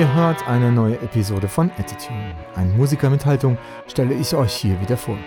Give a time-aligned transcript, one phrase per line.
[0.00, 2.34] Ihr hört eine neue Episode von Attitude.
[2.54, 5.18] Ein Musiker mit Haltung stelle ich euch hier wieder vor.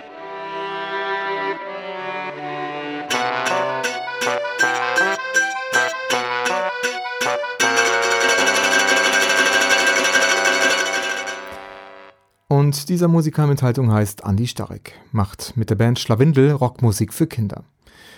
[12.48, 17.28] Und dieser Musiker mit Haltung heißt Andy Starek, macht mit der Band Schlawindel Rockmusik für
[17.28, 17.64] Kinder.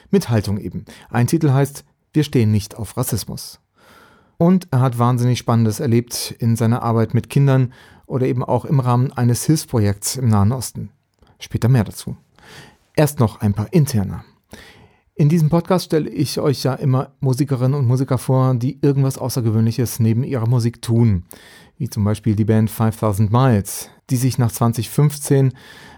[0.10, 0.86] Mit Haltung eben.
[1.10, 1.84] Ein Titel heißt
[2.14, 3.60] Wir stehen nicht auf Rassismus.
[4.38, 7.74] Und er hat wahnsinnig Spannendes erlebt in seiner Arbeit mit Kindern
[8.06, 10.90] oder eben auch im Rahmen eines Hilfsprojekts im Nahen Osten.
[11.40, 12.18] Später mehr dazu.
[12.96, 14.24] Erst noch ein paar interne.
[15.16, 20.00] In diesem Podcast stelle ich euch ja immer Musikerinnen und Musiker vor, die irgendwas Außergewöhnliches
[20.00, 21.24] neben ihrer Musik tun.
[21.78, 25.54] Wie zum Beispiel die Band 5000 Miles, die sich nach 2015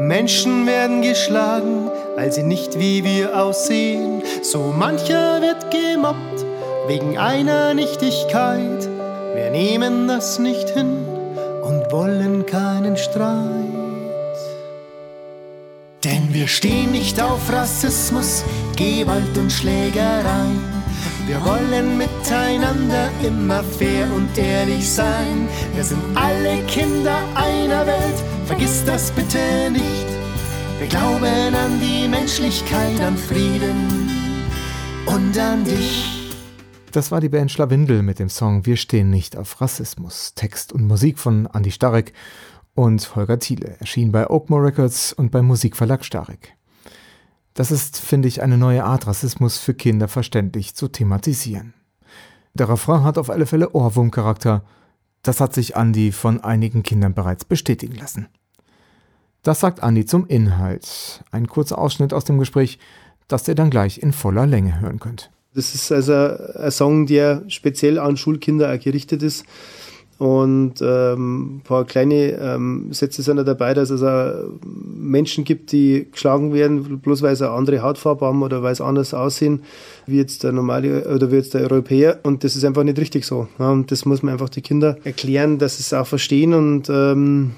[0.01, 4.23] Menschen werden geschlagen, weil sie nicht wie wir aussehen.
[4.43, 6.45] So mancher wird gemobbt
[6.89, 8.89] wegen einer Nichtigkeit.
[9.35, 11.07] Wir nehmen das nicht hin
[11.63, 13.73] und wollen keinen Streit.
[16.05, 18.45] Denn wir stehen nicht auf Rassismus,
[18.77, 20.72] Gewalt und Schlägereien.
[21.27, 25.49] Wir wollen miteinander immer fair und ehrlich sein.
[25.75, 30.07] Wir sind alle Kinder einer Welt, vergiss das bitte nicht.
[30.79, 34.11] Wir glauben an die Menschlichkeit, an Frieden
[35.07, 36.33] und an dich.
[36.91, 40.35] Das war die Band Schlawindel mit dem Song Wir stehen nicht auf Rassismus.
[40.35, 42.13] Text und Musik von Andy Starek
[42.75, 43.77] und Holger Thiele.
[43.79, 46.57] Erschien bei Oakmore Records und beim Musikverlag Starek.
[47.55, 51.75] Das ist, finde ich, eine neue Art, Rassismus für Kinder verständlich zu thematisieren.
[52.55, 54.63] Der Refrain hat auf alle Fälle Ohrwurmcharakter.
[55.23, 58.29] Das hat sich Andy von einigen Kindern bereits bestätigen lassen.
[59.43, 61.25] Das sagt Andy zum Inhalt.
[61.31, 62.79] Ein kurzer Ausschnitt aus dem Gespräch,
[63.29, 65.31] das ihr dann gleich in voller Länge hören könnt.
[65.55, 69.45] Das ist also ein Song, der speziell an Schulkinder gerichtet ist.
[70.19, 74.35] Und ähm, ein paar kleine ähm, Sätze sind da dabei, dass es auch
[74.65, 78.85] Menschen gibt, die geschlagen werden, bloß weil sie eine andere Hautfarbe haben oder weil sie
[78.85, 79.63] anders aussehen,
[80.07, 82.21] wie jetzt der normale oder wie jetzt der Europäer.
[82.23, 83.49] Und das ist einfach nicht richtig so.
[83.59, 86.55] Ja, und das muss man einfach die Kinder erklären, dass sie es auch verstehen.
[86.55, 87.53] Und ähm,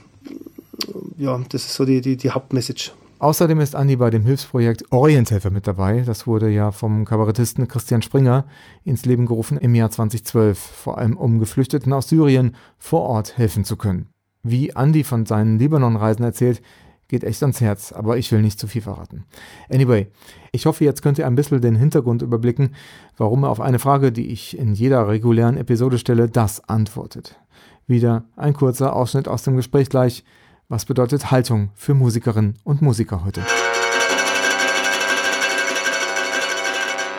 [1.19, 2.93] ja, das ist so die, die, die Hauptmessage.
[3.25, 6.03] Außerdem ist Andi bei dem Hilfsprojekt Orienthelfer mit dabei.
[6.03, 8.45] Das wurde ja vom Kabarettisten Christian Springer
[8.85, 13.65] ins Leben gerufen im Jahr 2012, vor allem um Geflüchteten aus Syrien vor Ort helfen
[13.65, 14.11] zu können.
[14.43, 16.61] Wie Andi von seinen Libanon-Reisen erzählt,
[17.09, 19.25] geht echt ans Herz, aber ich will nicht zu viel verraten.
[19.71, 20.09] Anyway,
[20.53, 22.75] ich hoffe, jetzt könnt ihr ein bisschen den Hintergrund überblicken,
[23.17, 27.41] warum er auf eine Frage, die ich in jeder regulären Episode stelle, das antwortet.
[27.87, 30.25] Wieder ein kurzer Ausschnitt aus dem Gespräch gleich.
[30.69, 33.43] Was bedeutet Haltung für Musikerinnen und Musiker heute?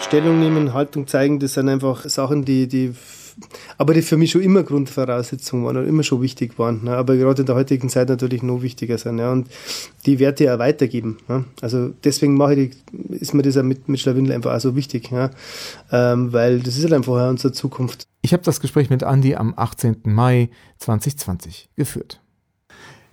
[0.01, 2.95] Stellung nehmen, Haltung zeigen, das sind einfach Sachen, die, die
[3.77, 6.85] aber die für mich schon immer Grundvoraussetzungen waren und immer schon wichtig waren.
[6.85, 6.95] Ne?
[6.95, 9.19] Aber gerade in der heutigen Zeit natürlich noch wichtiger sind.
[9.19, 9.31] Ja?
[9.31, 9.47] Und
[10.05, 11.17] die Werte auch weitergeben.
[11.27, 11.45] Ne?
[11.61, 15.11] Also deswegen mache ich die, ist mir das mit, mit Schlawindel einfach auch so wichtig.
[15.11, 15.29] Ja?
[15.91, 18.07] Ähm, weil das ist halt einfach unsere Zukunft.
[18.21, 19.97] Ich habe das Gespräch mit Andy am 18.
[20.05, 20.49] Mai
[20.79, 22.21] 2020 geführt.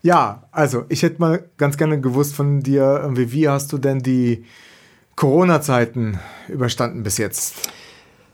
[0.03, 4.45] Ja, also ich hätte mal ganz gerne gewusst von dir, wie hast du denn die
[5.15, 6.19] Corona-Zeiten
[6.49, 7.55] überstanden bis jetzt?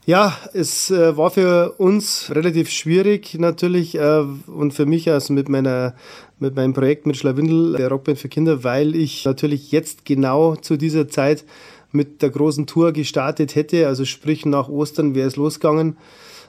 [0.06, 5.50] Ja, es äh, war für uns relativ schwierig natürlich äh, und für mich also mit
[5.50, 5.94] meiner
[6.38, 10.78] mit meinem Projekt mit Schlawindel, der Rockband für Kinder, weil ich natürlich jetzt genau zu
[10.78, 11.44] dieser Zeit
[11.92, 15.98] mit der großen Tour gestartet hätte, also sprich nach Ostern wäre es losgegangen.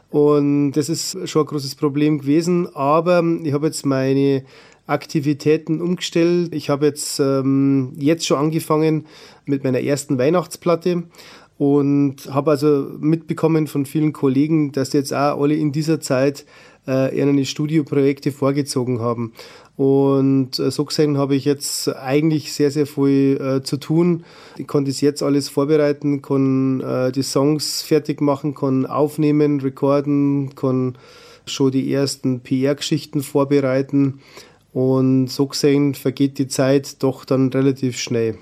[0.09, 4.43] Und das ist schon ein großes Problem gewesen, aber ich habe jetzt meine
[4.89, 6.53] Aktivitäten umgestellt.
[6.53, 9.05] Ich habe jetzt, ähm, jetzt schon angefangen
[9.45, 11.03] mit meiner ersten Weihnachtsplatte
[11.57, 16.45] und habe also mitbekommen von vielen Kollegen, dass jetzt auch alle in dieser Zeit
[16.87, 19.33] äh, ihre Studioprojekte vorgezogen haben.
[19.75, 24.25] Und äh, so gesehen habe ich jetzt eigentlich sehr, sehr viel äh, zu tun.
[24.57, 30.55] Ich konnte das jetzt alles vorbereiten, kann äh, die Songs fertig machen, kann aufnehmen, recorden,
[30.55, 30.97] kann
[31.45, 34.19] schon die ersten PR-Geschichten vorbereiten.
[34.73, 38.37] Und so gesehen vergeht die Zeit doch dann relativ schnell.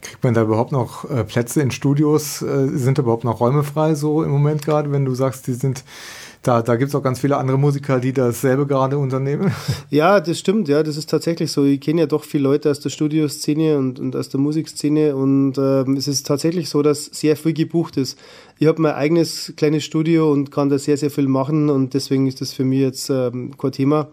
[0.00, 2.40] Kriegt man da überhaupt noch äh, Plätze in Studios?
[2.40, 5.54] Äh, sind da überhaupt noch Räume frei so im Moment gerade, wenn du sagst, die
[5.54, 5.84] sind
[6.46, 9.52] da, da gibt es auch ganz viele andere Musiker, die dasselbe gerade unternehmen.
[9.90, 11.64] Ja, das stimmt, ja, das ist tatsächlich so.
[11.64, 15.58] Ich kenne ja doch viele Leute aus der Studioszene und, und aus der Musikszene und
[15.58, 18.18] ähm, es ist tatsächlich so, dass sehr viel gebucht ist.
[18.58, 22.26] Ich habe mein eigenes kleines Studio und kann da sehr, sehr viel machen und deswegen
[22.26, 24.08] ist das für mich jetzt ähm, kein Thema.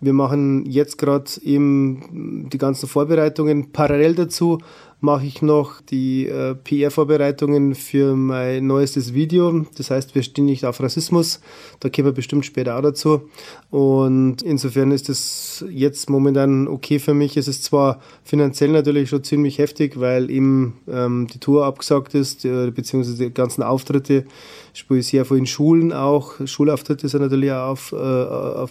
[0.00, 3.70] Wir machen jetzt gerade eben die ganzen Vorbereitungen.
[3.72, 4.58] Parallel dazu
[5.00, 9.66] mache ich noch die äh, PR-Vorbereitungen für mein neuestes Video.
[9.76, 11.40] Das heißt, wir stehen nicht auf Rassismus.
[11.80, 13.22] Da kommen wir bestimmt später auch dazu.
[13.70, 17.36] Und insofern ist es jetzt momentan okay für mich.
[17.38, 22.44] Es ist zwar finanziell natürlich schon ziemlich heftig, weil eben ähm, die Tour abgesagt ist,
[22.44, 24.26] äh, beziehungsweise die ganzen Auftritte.
[24.74, 26.34] Ich spiele sehr viel in Schulen auch.
[26.46, 28.70] Schulauftritte sind natürlich auch auf, äh, auf,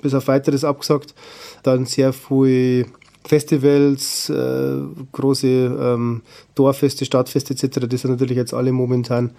[0.00, 1.14] bis auf weiteres abgesagt.
[1.62, 2.86] Dann sehr viel
[3.26, 4.76] Festivals, äh,
[5.12, 6.22] große ähm,
[6.54, 9.32] Dorffeste, Stadtfeste etc., die sind natürlich jetzt alle momentan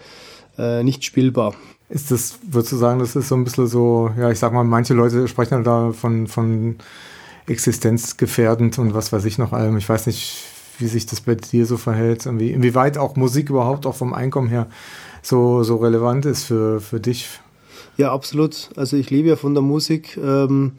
[0.58, 1.54] äh, nicht spielbar.
[1.90, 4.64] Ist das, würdest du sagen, das ist so ein bisschen so, ja, ich sag mal,
[4.64, 6.76] manche Leute sprechen da von, von
[7.48, 9.78] existenzgefährdend und was weiß ich noch allem.
[9.78, 10.44] Ich weiß nicht,
[10.80, 14.50] wie sich das bei dir so verhält, irgendwie, inwieweit auch Musik überhaupt auch vom Einkommen
[14.50, 14.68] her
[15.22, 17.30] so, so relevant ist für, für dich.
[17.96, 18.70] Ja, absolut.
[18.76, 20.18] Also ich lebe ja von der Musik.
[20.18, 20.74] Ähm,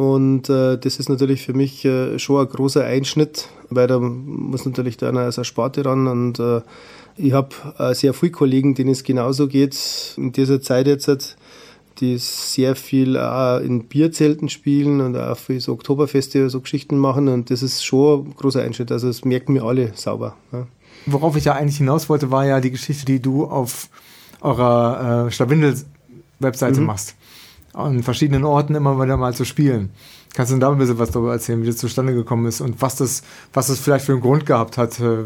[0.00, 4.64] und äh, das ist natürlich für mich äh, schon ein großer Einschnitt, weil da muss
[4.64, 6.06] natürlich da einer als Sparte ran.
[6.06, 6.62] Und äh,
[7.18, 10.14] ich habe äh, sehr viele Kollegen, denen es genauso geht.
[10.16, 11.36] In dieser Zeit jetzt,
[11.98, 17.28] die sehr viel auch in Bierzelten spielen und auch für so Oktoberfeste so Geschichten machen.
[17.28, 18.90] Und das ist schon ein großer Einschnitt.
[18.90, 20.34] Also das merken wir alle sauber.
[20.50, 20.66] Ja.
[21.04, 23.90] Worauf ich ja eigentlich hinaus wollte, war ja die Geschichte, die du auf
[24.40, 26.86] eurer äh, Schlawindel-Webseite mhm.
[26.86, 27.16] machst
[27.72, 29.90] an verschiedenen Orten immer wieder mal zu spielen.
[30.34, 32.96] Kannst du da ein bisschen was darüber erzählen, wie das zustande gekommen ist und was
[32.96, 33.22] das,
[33.52, 35.24] was das vielleicht für einen Grund gehabt hat, äh,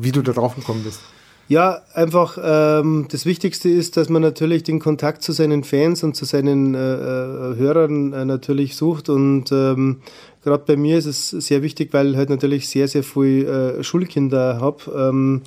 [0.00, 1.00] wie du da drauf gekommen bist?
[1.48, 6.16] Ja, einfach ähm, das Wichtigste ist, dass man natürlich den Kontakt zu seinen Fans und
[6.16, 9.08] zu seinen äh, äh Hörern äh, natürlich sucht.
[9.08, 10.00] Und ähm,
[10.42, 13.84] gerade bei mir ist es sehr wichtig, weil ich halt natürlich sehr, sehr viele äh,
[13.84, 14.90] Schulkinder habe.
[14.96, 15.42] Ähm,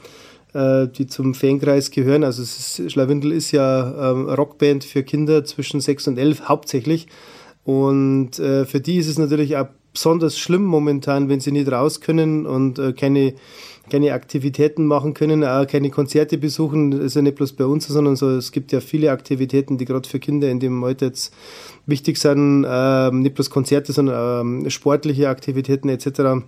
[0.54, 2.24] äh, die zum Fankreis gehören.
[2.24, 7.08] Also ist, Schlawindel ist ja ähm, Rockband für Kinder zwischen 6 und 11 hauptsächlich.
[7.64, 12.02] Und äh, für die ist es natürlich auch besonders schlimm momentan, wenn sie nicht raus
[12.02, 13.34] können und äh, keine,
[13.90, 16.92] keine Aktivitäten machen können, auch keine Konzerte besuchen.
[16.92, 19.86] Das ist ja nicht bloß bei uns, sondern so, es gibt ja viele Aktivitäten, die
[19.86, 21.34] gerade für Kinder in dem Alter jetzt
[21.86, 22.66] wichtig sind.
[22.68, 26.46] Äh, nicht bloß Konzerte, sondern äh, sportliche Aktivitäten etc.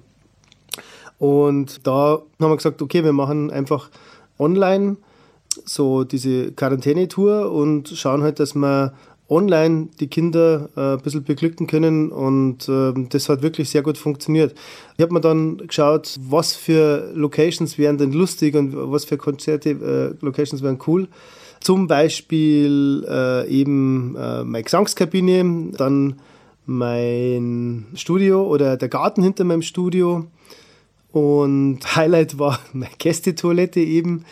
[1.21, 3.91] Und da haben wir gesagt, okay, wir machen einfach
[4.39, 4.97] online
[5.65, 8.93] so diese Quarantäne-Tour und schauen halt, dass wir
[9.29, 13.99] online die Kinder äh, ein bisschen beglücken können und äh, das hat wirklich sehr gut
[13.99, 14.55] funktioniert.
[14.97, 19.69] Ich habe mir dann geschaut, was für Locations wären denn lustig und was für Konzerte,
[19.69, 21.07] äh, Locations wären cool.
[21.59, 26.15] Zum Beispiel äh, eben äh, meine Gesangskabine, dann
[26.65, 30.25] mein Studio oder der Garten hinter meinem Studio,
[31.11, 34.25] und Highlight war meine Gästetoilette eben.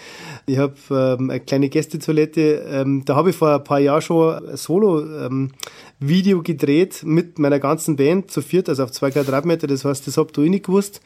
[0.45, 2.65] Ich habe ähm, eine kleine Gästetoilette.
[2.69, 7.59] Ähm, da habe ich vor ein paar Jahren schon ein Solo-Video ähm, gedreht mit meiner
[7.59, 9.67] ganzen Band zu viert, also auf zwei Quadratmeter.
[9.67, 11.01] Das heißt, das habt ihr eh nicht gewusst.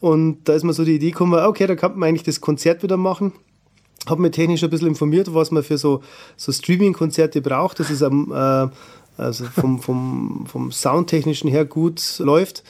[0.00, 2.82] Und da ist mir so die Idee gekommen, okay, da kann man eigentlich das Konzert
[2.82, 3.32] wieder machen.
[4.08, 6.02] Habe mich technisch ein bisschen informiert, was man für so,
[6.36, 8.68] so Streaming-Konzerte braucht, dass es am, äh,
[9.18, 12.64] also vom, vom, vom Soundtechnischen her gut läuft.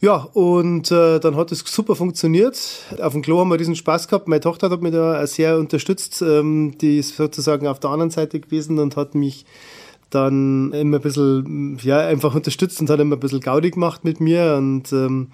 [0.00, 2.56] Ja, und äh, dann hat es super funktioniert.
[3.00, 4.28] Auf dem Klo haben wir diesen Spaß gehabt.
[4.28, 6.22] Meine Tochter hat mich da sehr unterstützt.
[6.22, 9.44] Ähm, die ist sozusagen auf der anderen Seite gewesen und hat mich
[10.10, 14.20] dann immer ein bisschen, ja, einfach unterstützt und hat immer ein bisschen Gaudi gemacht mit
[14.20, 14.54] mir.
[14.56, 15.32] Und ähm,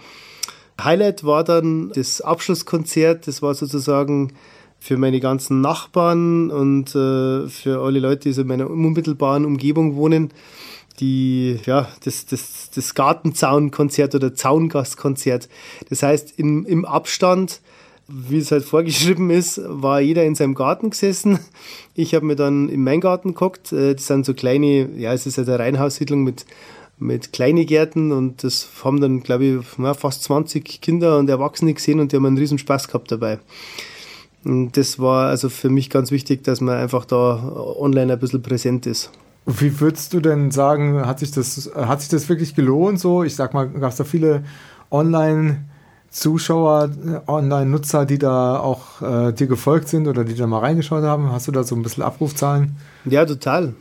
[0.83, 3.26] Highlight war dann das Abschlusskonzert.
[3.26, 4.33] Das war sozusagen
[4.80, 9.97] für meine ganzen Nachbarn und äh, für alle Leute, die so in meiner unmittelbaren Umgebung
[9.97, 10.33] wohnen
[11.00, 15.48] die, ja, das, das, das Gartenzaunkonzert oder Zaungastkonzert.
[15.88, 17.60] Das heißt, im, im Abstand,
[18.06, 21.38] wie es halt vorgeschrieben ist, war jeder in seinem Garten gesessen.
[21.94, 23.72] Ich habe mir dann in meinen Garten geguckt.
[23.72, 26.44] Äh, das sind so kleine, ja, es ist halt eine Reihenhaussiedlung mit,
[26.98, 32.00] mit kleinen Gärten und das haben dann, glaube ich, fast 20 Kinder und Erwachsene gesehen
[32.00, 33.38] und die haben einen riesen Spaß gehabt dabei.
[34.44, 38.42] Und das war also für mich ganz wichtig, dass man einfach da online ein bisschen
[38.42, 39.10] präsent ist.
[39.46, 43.22] Wie würdest du denn sagen, hat sich das, hat sich das wirklich gelohnt so?
[43.24, 44.44] Ich sag mal, gab es da viele
[44.90, 45.64] Online-
[46.14, 46.90] Zuschauer,
[47.26, 51.32] Online-Nutzer, die da auch äh, dir gefolgt sind oder die da mal reingeschaut haben?
[51.32, 52.76] Hast du da so ein bisschen Abrufzahlen?
[53.04, 53.74] Ja, total.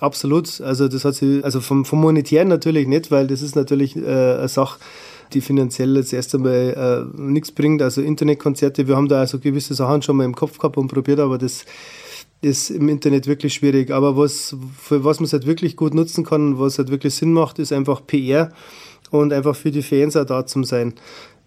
[0.00, 0.62] Absolut.
[0.62, 4.00] Also das hat sie, also vom, vom Monetären natürlich nicht, weil das ist natürlich äh,
[4.00, 4.78] eine Sache,
[5.34, 7.82] die finanziell jetzt erst einmal äh, nichts bringt.
[7.82, 11.20] Also Internetkonzerte, wir haben da also gewisse Sachen schon mal im Kopf gehabt und probiert,
[11.20, 11.66] aber das
[12.40, 13.90] ist im Internet wirklich schwierig.
[13.90, 17.32] Aber was, für was man es halt wirklich gut nutzen kann, was halt wirklich Sinn
[17.32, 18.52] macht, ist einfach PR
[19.10, 20.94] und einfach für die Fans auch da zu sein.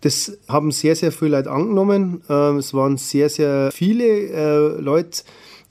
[0.01, 2.21] Das haben sehr, sehr viele Leute angenommen.
[2.27, 5.23] Ähm, es waren sehr, sehr viele äh, Leute,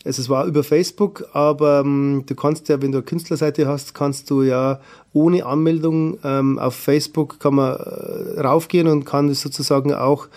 [0.04, 3.92] also es war über Facebook, aber ähm, du kannst ja, wenn du eine Künstlerseite hast,
[3.92, 4.80] kannst du ja
[5.12, 10.28] ohne Anmeldung ähm, auf Facebook kann man äh, raufgehen und kann es sozusagen auch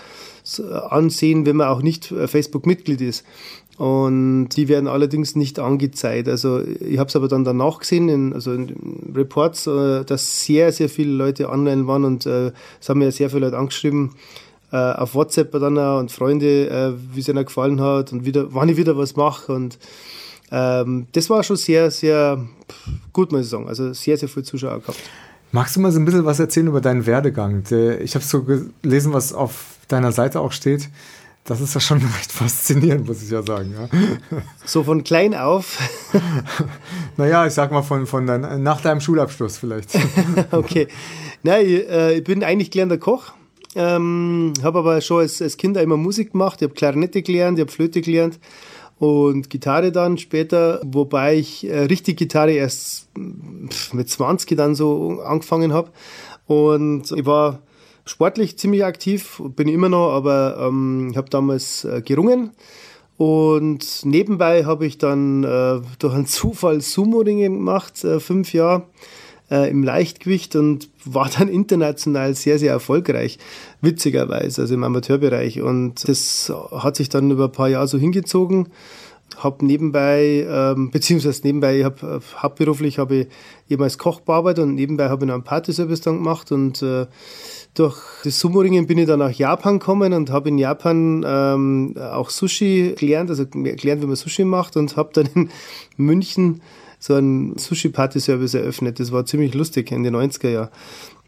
[0.89, 3.23] ansehen, wenn man auch nicht äh, Facebook-Mitglied ist.
[3.77, 6.27] Und die werden allerdings nicht angezeigt.
[6.27, 8.75] Also ich habe es aber dann danach gesehen, in, also in
[9.15, 13.29] Reports, äh, dass sehr, sehr viele Leute online waren und äh, es haben mir sehr
[13.29, 14.11] viele Leute angeschrieben,
[14.71, 18.53] äh, auf WhatsApp dann auch und Freunde, äh, wie es ihnen gefallen hat und wieder,
[18.53, 19.51] wann ich wieder was mache.
[19.51, 19.79] Und
[20.51, 22.45] ähm, das war schon sehr, sehr
[23.11, 23.67] gut, muss ich sagen.
[23.67, 24.99] Also sehr, sehr viele Zuschauer gehabt.
[25.51, 27.63] Magst du mal so ein bisschen was erzählen über deinen Werdegang?
[28.01, 30.89] Ich habe so gelesen, was auf deiner Seite auch steht.
[31.45, 33.73] Das ist ja schon recht faszinierend, muss ich ja sagen.
[33.77, 33.89] Ja.
[34.65, 35.77] So von klein auf?
[37.17, 39.89] naja, ich sag mal von, von dein, nach deinem Schulabschluss vielleicht.
[40.51, 40.87] okay.
[41.43, 43.33] Nein, ich, äh, ich bin eigentlich gelernter Koch.
[43.75, 46.61] Ähm, habe aber schon als, als Kind immer Musik gemacht.
[46.61, 48.39] Ich habe Klarinette gelernt, ich habe Flöte gelernt
[48.99, 53.09] und Gitarre dann später, wobei ich äh, richtig Gitarre erst
[53.93, 55.91] mit 20 dann so angefangen habe.
[56.45, 57.59] Und ich war
[58.05, 62.51] sportlich ziemlich aktiv, bin ich immer noch, aber ähm, ich habe damals äh, gerungen.
[63.17, 68.83] Und nebenbei habe ich dann äh, durch einen Zufall Sumo-Ringen gemacht, äh, fünf Jahre
[69.51, 73.37] äh, im Leichtgewicht und war dann international sehr, sehr erfolgreich,
[73.81, 75.61] witzigerweise, also im Amateurbereich.
[75.61, 78.69] Und das hat sich dann über ein paar Jahre so hingezogen.
[79.37, 83.27] Habe nebenbei, ähm, beziehungsweise nebenbei, ich hab, äh, hauptberuflich habe ich
[83.69, 87.05] eben als Koch gearbeitet und nebenbei habe ich noch einen Partyservice dann gemacht und äh,
[87.73, 92.29] durch das Sumo-Ringen bin ich dann nach Japan gekommen und habe in Japan ähm, auch
[92.29, 95.49] Sushi gelernt, also gelernt, wie man Sushi macht und habe dann in
[95.97, 96.61] München
[96.99, 98.99] so einen Sushi-Party-Service eröffnet.
[98.99, 100.69] Das war ziemlich lustig in den 90er Jahren.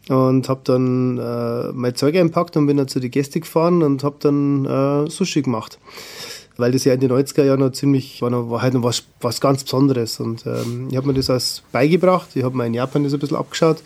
[0.08, 4.04] Und habe dann äh, mein Zeug einpackt und bin dann zu den Gästen gefahren und
[4.04, 5.80] habe dann äh, Sushi gemacht.
[6.56, 9.02] Weil das ja in den 90er Jahren noch ziemlich, war, noch, war halt noch was,
[9.20, 10.20] was ganz Besonderes.
[10.20, 12.28] Und ähm, ich habe mir das alles beigebracht.
[12.34, 13.82] Ich habe mir in Japan das ein bisschen abgeschaut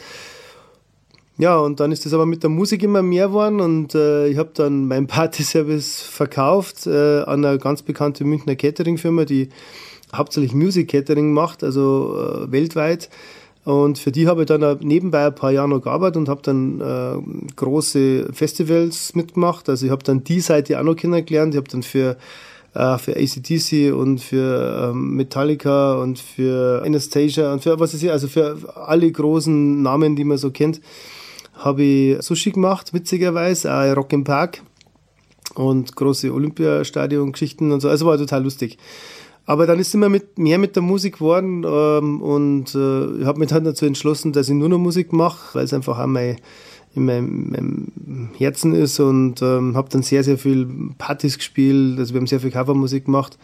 [1.41, 4.37] ja, und dann ist das aber mit der Musik immer mehr geworden und äh, ich
[4.37, 9.49] habe dann meinen Partyservice verkauft äh, an eine ganz bekannte Münchner Catering-Firma, die
[10.15, 13.09] hauptsächlich Music Catering macht, also äh, weltweit.
[13.65, 16.81] Und für die habe ich dann nebenbei ein paar Jahre noch gearbeitet und habe dann
[16.81, 19.69] äh, große Festivals mitgemacht.
[19.69, 21.55] Also ich habe dann die Seite auch noch kennengelernt.
[21.55, 22.17] Ich habe dann für
[22.75, 28.13] äh, für ACDC und für ähm, Metallica und für Anastasia und für was ist hier,
[28.13, 30.81] also für alle großen Namen, die man so kennt,
[31.61, 34.63] habe ich Sushi gemacht, witzigerweise, auch Rock im Park
[35.55, 37.89] und große Olympiastadion-Geschichten und so.
[37.89, 38.79] Also war total lustig.
[39.47, 43.41] Aber dann ist immer mit, mehr mit der Musik geworden ähm, und äh, ich habe
[43.41, 46.37] mich dann dazu entschlossen, dass ich nur noch Musik mache, weil es einfach auch mein,
[46.95, 52.15] in meinem, meinem Herzen ist und ähm, habe dann sehr, sehr viel Partys gespielt, also
[52.15, 53.39] wir haben sehr viel Covermusik gemacht.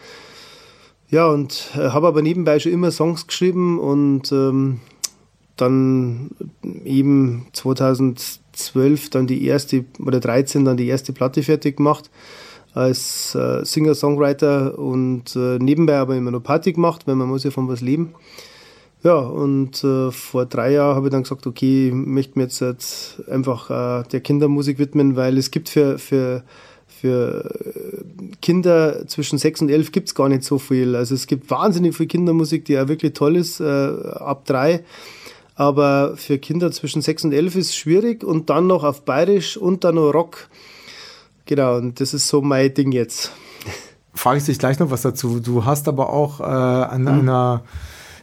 [1.09, 4.79] Ja, und äh, habe aber nebenbei schon immer Songs geschrieben und ähm,
[5.57, 6.31] dann
[6.85, 12.09] eben 2012 dann die erste oder 13 dann die erste Platte fertig gemacht
[12.73, 17.51] als äh, Singer-Songwriter und äh, nebenbei aber immer noch Party gemacht, weil man muss ja
[17.51, 18.13] von was leben.
[19.03, 22.59] Ja, und äh, vor drei Jahren habe ich dann gesagt, okay, ich möchte mir jetzt,
[22.61, 26.43] jetzt einfach äh, der Kindermusik widmen, weil es gibt für, für,
[26.87, 27.49] für
[28.41, 30.95] Kinder zwischen sechs und elf gibt es gar nicht so viel.
[30.95, 34.83] Also es gibt wahnsinnig viel Kindermusik, die auch wirklich toll ist, äh, ab drei.
[35.57, 39.57] Aber für Kinder zwischen 6 und 11 ist es schwierig und dann noch auf Bayerisch
[39.57, 40.49] und dann noch Rock.
[41.47, 43.31] Genau, und das ist so mein Ding jetzt.
[44.13, 45.39] Frage ich dich gleich noch was dazu.
[45.39, 47.07] Du hast aber auch äh, an mhm.
[47.07, 47.63] einer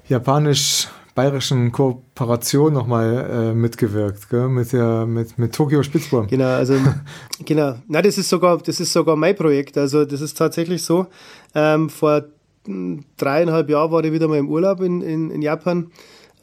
[0.09, 4.49] japanisch-bayerischen Kooperation nochmal äh, mitgewirkt, gell?
[4.49, 6.29] Mit, der, mit, mit Tokio Spitzburg.
[6.29, 6.75] Genau, also
[7.45, 7.75] genau.
[7.89, 9.77] Na, das ist sogar, das ist sogar mein Projekt.
[9.77, 11.09] Also das ist tatsächlich so.
[11.53, 12.27] Ähm, vor
[13.17, 15.91] dreieinhalb Jahren war ich wieder mal im Urlaub in, in, in Japan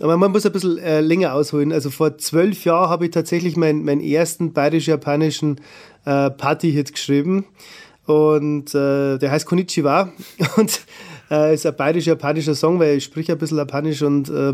[0.01, 1.71] aber man muss ein bisschen äh, länger ausholen.
[1.71, 5.61] Also vor zwölf Jahren habe ich tatsächlich meinen mein ersten bayerisch-japanischen
[6.05, 7.45] äh, Party-Hit geschrieben.
[8.05, 10.11] Und äh, der heißt Konnichiwa
[10.57, 10.81] und
[11.29, 14.53] äh, ist ein bayerisch-japanischer Song, weil ich spreche ein bisschen Japanisch und äh,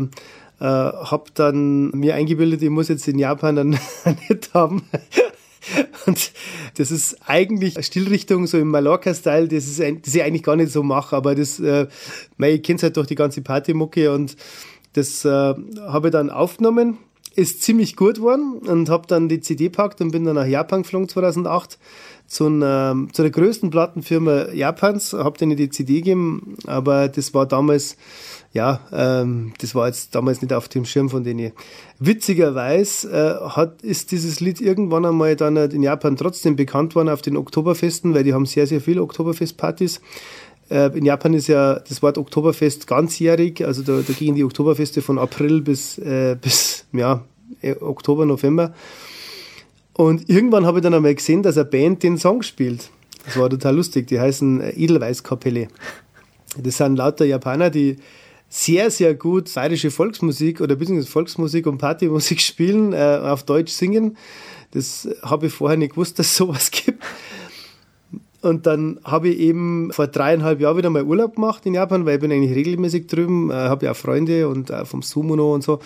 [0.60, 3.58] äh, habe dann mir eingebildet, ich muss jetzt in Japan
[4.04, 4.82] einen, Hit haben.
[6.06, 6.32] Und
[6.76, 10.72] das ist eigentlich eine Stilrichtung so im Mallorca-Style, das, ist das ich eigentlich gar nicht
[10.72, 11.86] so mache, aber das, äh,
[12.38, 14.36] ich kenne es halt durch die ganze Partymucke und
[14.92, 16.98] das äh, habe ich dann aufgenommen,
[17.34, 20.82] ist ziemlich gut geworden und habe dann die CD packt und bin dann nach Japan
[20.82, 21.78] geflogen 2008
[22.26, 27.46] zu, einer, zu der größten Plattenfirma Japans, habe denen die CD gegeben, aber das war
[27.46, 27.96] damals
[28.52, 31.52] ja, ähm, das war jetzt damals nicht auf dem Schirm von denen.
[31.98, 37.20] Witzigerweise äh, hat, ist dieses Lied irgendwann einmal dann in Japan trotzdem bekannt worden auf
[37.20, 40.00] den Oktoberfesten, weil die haben sehr, sehr viele Oktoberfestpartys.
[40.70, 45.18] In Japan ist ja das Wort Oktoberfest ganzjährig, also da, da gehen die Oktoberfeste von
[45.18, 47.24] April bis, äh, bis ja,
[47.62, 48.74] äh, Oktober, November.
[49.94, 52.90] Und irgendwann habe ich dann einmal gesehen, dass eine Band den Song spielt.
[53.24, 54.06] Das war total lustig.
[54.06, 55.68] Die heißen äh, Edelweißkapelle.
[56.56, 57.96] Das sind lauter Japaner, die
[58.48, 64.16] sehr, sehr gut bayerische Volksmusik oder beziehungsweise Volksmusik und Partymusik spielen, äh, auf Deutsch singen.
[64.70, 67.02] Das habe ich vorher nicht gewusst, dass es sowas gibt.
[68.40, 72.14] Und dann habe ich eben vor dreieinhalb Jahren wieder mal Urlaub gemacht in Japan, weil
[72.14, 75.64] ich bin eigentlich regelmäßig drüben, äh, habe ja auch Freunde und auch vom Sumuno und
[75.64, 75.80] so.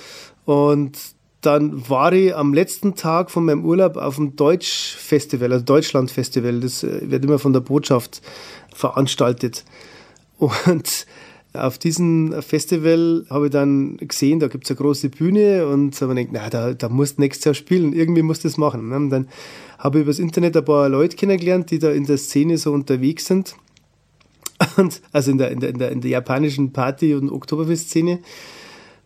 [0.45, 0.99] Und
[1.41, 6.61] dann war ich am letzten Tag von meinem Urlaub auf dem Deutsch-Festival, also Deutschland-Festival.
[6.61, 8.21] Das äh, wird immer von der Botschaft
[8.75, 9.65] veranstaltet.
[10.39, 11.07] Und
[11.55, 16.15] auf diesem Festival habe ich dann gesehen, da gibt es eine große Bühne und habe
[16.15, 18.93] mir gedacht, na, da, da musst du nächstes Jahr spielen, irgendwie musst du das machen.
[18.93, 19.29] Und dann
[19.83, 23.57] habe übers Internet ein paar Leute kennengelernt, die da in der Szene so unterwegs sind.
[24.77, 28.21] Und, also in der, in, der, in, der, in der japanischen Party- und Oktoberfest-Szene.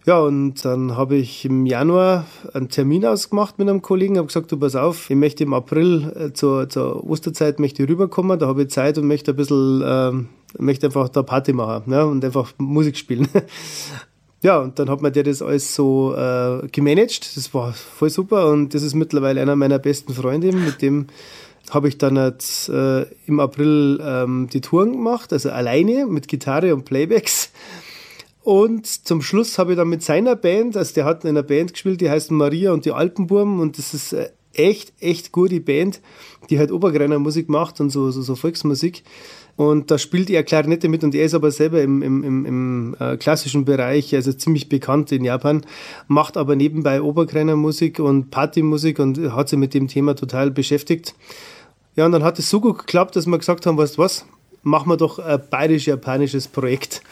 [0.05, 4.53] Ja, und dann habe ich im Januar einen Termin ausgemacht mit einem Kollegen, habe gesagt,
[4.53, 8.63] du pass auf, ich möchte im April äh, zur, zur Osterzeit möchte rüberkommen, da habe
[8.63, 12.53] ich Zeit und möchte ein bisschen, ähm, möchte einfach da Party machen ja, und einfach
[12.59, 13.27] Musik spielen.
[14.47, 18.49] ja, und dann hat mir der das alles so äh, gemanagt, das war voll super
[18.49, 21.09] und das ist mittlerweile einer meiner besten Freunde, mit dem
[21.71, 26.73] habe ich dann jetzt, äh, im April ähm, die Touren gemacht, also alleine mit Gitarre
[26.73, 27.51] und Playbacks.
[28.45, 31.73] Und zum Schluss habe ich dann mit seiner Band, also der hat in einer Band
[31.73, 33.59] gespielt, die heißt Maria und die Alpenburm.
[33.59, 34.15] Und das ist
[34.59, 36.01] echt, echt gute Band,
[36.51, 39.03] die halt Obergreiner Musik macht und so, so, so Volksmusik.
[39.57, 42.97] Und da spielt er Klarinette mit und er ist aber selber im, im, im, im
[43.01, 45.63] äh, klassischen Bereich, also ziemlich bekannt in Japan,
[46.09, 51.15] macht aber nebenbei Obergreiner Musik und Partymusik und hat sich mit dem Thema total beschäftigt.
[51.95, 54.27] Ja, und dann hat es so gut geklappt, dass wir gesagt haben, weißt du was,
[54.63, 57.03] machen wir doch ein bayerisch-japanisches Projekt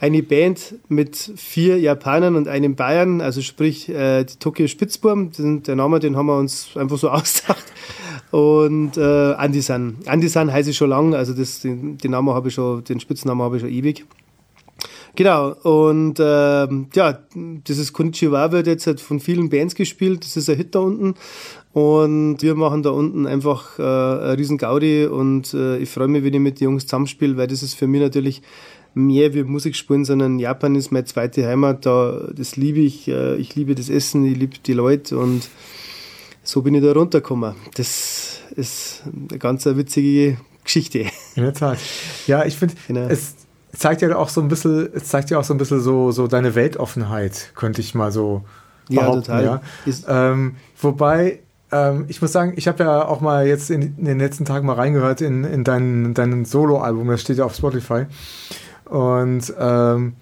[0.00, 5.76] eine Band mit vier Japanern und einem Bayern, also sprich äh, die Tokyo Spitzburm, der
[5.76, 7.64] Name, den haben wir uns einfach so ausgedacht.
[8.30, 9.00] Und äh,
[9.34, 9.98] Andisan.
[10.06, 13.42] Andisan heiße ich schon lange, also das, den, den Namen habe ich schon, den Spitznamen
[13.42, 14.04] habe ich schon ewig.
[15.16, 20.50] Genau, und äh, ja, dieses Konnichiwa wird jetzt halt von vielen Bands gespielt, das ist
[20.50, 21.14] ein Hit da unten.
[21.72, 26.24] Und wir machen da unten einfach äh, einen riesen Gaudi und äh, ich freue mich,
[26.24, 28.42] wenn ich mit den Jungs zusammenspiele, weil das ist für mich natürlich
[28.94, 31.84] mehr wie Musik spielen, sondern Japan ist meine zweite Heimat.
[31.86, 33.08] Da, das liebe ich.
[33.08, 35.48] Äh, ich liebe das Essen, ich liebe die Leute und
[36.42, 37.54] so bin ich da runtergekommen.
[37.74, 41.06] Das ist eine ganz witzige Geschichte.
[41.34, 41.78] In der Tat.
[42.26, 43.06] Ja, ich finde, genau.
[43.08, 43.34] es
[43.72, 46.26] zeigt ja auch so ein bisschen, es zeigt ja auch so ein bisschen so, so
[46.26, 48.44] deine Weltoffenheit, könnte ich mal so
[48.88, 49.30] behaupten.
[49.30, 49.60] Ja, total.
[49.86, 50.30] Ja.
[50.32, 51.40] Ähm, wobei,
[51.72, 54.66] ähm, ich muss sagen, ich habe ja auch mal jetzt in, in, den letzten Tagen
[54.66, 58.06] mal reingehört in, in dein, dein Solo-Album, das steht ja auf Spotify.
[58.84, 60.14] Und ähm,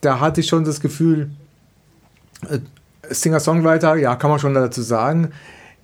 [0.00, 1.30] da hatte ich schon das Gefühl,
[2.48, 2.58] äh,
[3.08, 5.32] Singer-Songwriter, ja, kann man schon dazu sagen.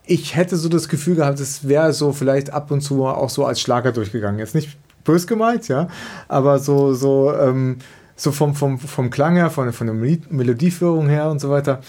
[0.07, 3.45] Ich hätte so das Gefühl gehabt, es wäre so vielleicht ab und zu auch so
[3.45, 4.39] als Schlager durchgegangen.
[4.39, 5.89] Jetzt nicht bös gemeint, ja,
[6.29, 7.79] aber so, so, ähm,
[8.17, 9.97] so vom, vom, vom Klang her, von, von der
[10.31, 11.81] Melodieführung her und so weiter.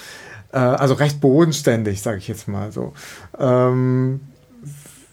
[0.52, 2.94] Äh, also recht bodenständig, sage ich jetzt mal so.
[3.38, 4.22] Ähm,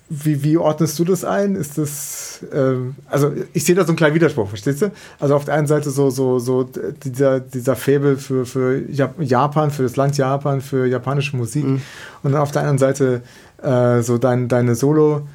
[0.08, 1.56] wie, wie ordnest du das ein?
[1.56, 4.92] Ist das, ähm, also ich sehe da so einen kleinen Widerspruch, verstehst du?
[5.18, 6.68] Also auf der einen Seite so, so, so
[7.04, 11.82] dieser, dieser Faible für, für Japan, für das Land Japan, für japanische Musik mhm.
[12.22, 13.22] und dann auf der anderen Seite
[13.62, 15.26] äh, so dein, deine Solo,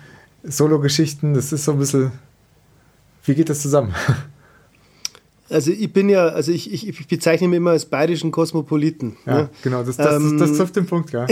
[0.43, 2.11] Solo-Geschichten, das ist so ein bisschen,
[3.25, 3.93] wie geht das zusammen?
[5.51, 9.17] Also ich bin ja, also ich, ich, ich bezeichne mich immer als bayerischen Kosmopoliten.
[9.25, 9.49] Ja, ne?
[9.61, 11.27] genau, das, das, ähm, das, trifft den Punkt, ja.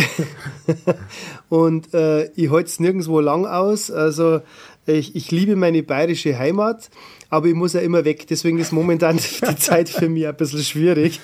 [1.50, 3.90] und äh, ich halte es nirgendwo lang aus.
[3.90, 4.42] Also
[4.90, 6.90] Ich, ich liebe meine bayerische Heimat,
[7.30, 8.28] aber ich muss ja immer weg.
[8.28, 9.18] Deswegen ist momentan
[9.50, 11.20] die Zeit für mich ein bisschen schwierig.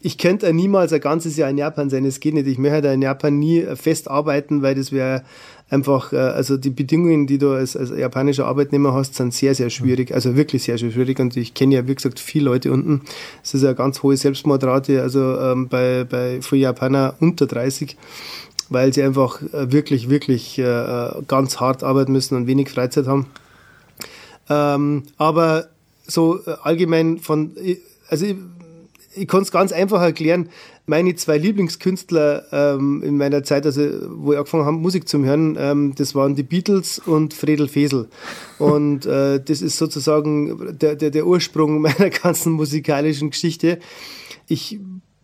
[0.00, 2.04] Ich könnte niemals ein ganzes Jahr in Japan sein.
[2.04, 2.46] Das geht nicht.
[2.46, 5.22] Ich möchte in Japan nie fest arbeiten, weil das wäre
[5.68, 9.70] einfach, äh, also die Bedingungen, die du als, als japanischer Arbeitnehmer hast, sind sehr, sehr
[9.70, 10.12] schwierig.
[10.14, 11.18] Also wirklich sehr, sehr schwierig.
[11.18, 13.02] Und ich kenne ja, wie gesagt, viele Leute unten.
[13.42, 17.96] Es ist eine ganz hohe Selbstmordrate, also ähm, bei, bei für Japaner unter 30
[18.68, 23.26] weil sie einfach äh, wirklich, wirklich äh, ganz hart arbeiten müssen und wenig Freizeit haben.
[24.48, 25.68] Ähm, aber
[26.06, 27.54] so allgemein von,
[28.08, 28.36] also ich,
[29.14, 30.48] ich kann es ganz einfach erklären
[30.86, 35.56] meine zwei Lieblingskünstler ähm, in meiner Zeit, also wo ich angefangen habe, Musik zu hören,
[35.58, 38.08] ähm, das waren die Beatles und Fredel Fesel.
[38.58, 43.78] Und äh, das ist sozusagen der, der, der Ursprung meiner ganzen musikalischen Geschichte.
[44.48, 44.80] Ich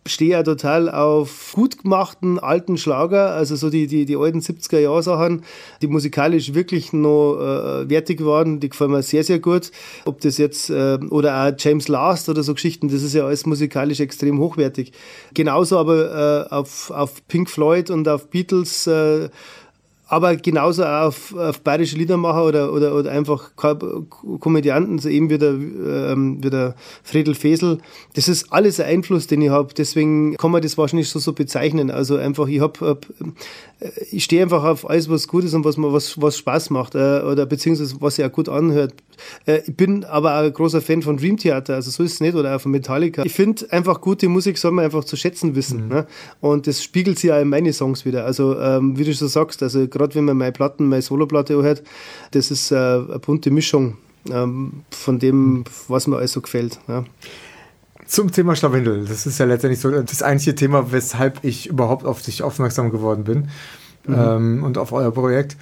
[0.09, 4.79] stehe ja total auf gut gemachten alten Schlager, also so die, die, die alten 70er
[4.79, 5.43] Jahr Sachen,
[5.81, 9.71] die musikalisch wirklich noch äh, wertig waren, die gefallen mir sehr, sehr gut.
[10.05, 13.45] Ob das jetzt, äh, oder auch James Last oder so Geschichten, das ist ja alles
[13.45, 14.91] musikalisch extrem hochwertig.
[15.33, 19.29] Genauso aber äh, auf, auf Pink Floyd und auf Beatles äh,
[20.09, 25.37] aber genauso auch auf, auf bayerische Liedermacher oder, oder, oder einfach Komödianten, so eben wie
[25.37, 27.77] der, ähm, wie der Friedel Fesel.
[28.15, 29.71] Das ist alles ein Einfluss, den ich habe.
[29.75, 31.91] Deswegen kann man das wahrscheinlich so, so bezeichnen.
[31.91, 32.95] Also einfach, ich hab, äh,
[34.09, 37.21] ich stehe einfach auf alles, was gut ist und was was, was Spaß macht äh,
[37.21, 38.95] oder beziehungsweise was sich auch gut anhört.
[39.45, 42.19] Äh, ich bin aber auch ein großer Fan von Dream Theater, also so ist es
[42.19, 43.23] nicht, oder auch von Metallica.
[43.25, 45.83] Ich finde einfach gute Musik soll man einfach zu schätzen wissen.
[45.83, 45.89] Mhm.
[45.89, 46.07] Ne?
[46.41, 48.25] Und das spiegelt sich auch in meine Songs wieder.
[48.25, 51.83] Also ähm, wie du schon sagst, also gerade wenn man meine Platten, meine Soloplatte hört,
[52.31, 53.97] das ist äh, eine bunte Mischung
[54.31, 56.79] ähm, von dem, was mir alles so gefällt.
[56.87, 57.05] Ja.
[58.05, 59.05] Zum Thema Schlawindel.
[59.05, 63.23] Das ist ja letztendlich so das einzige Thema, weshalb ich überhaupt auf dich aufmerksam geworden
[63.23, 63.49] bin
[64.07, 64.15] mhm.
[64.17, 65.57] ähm, und auf euer Projekt.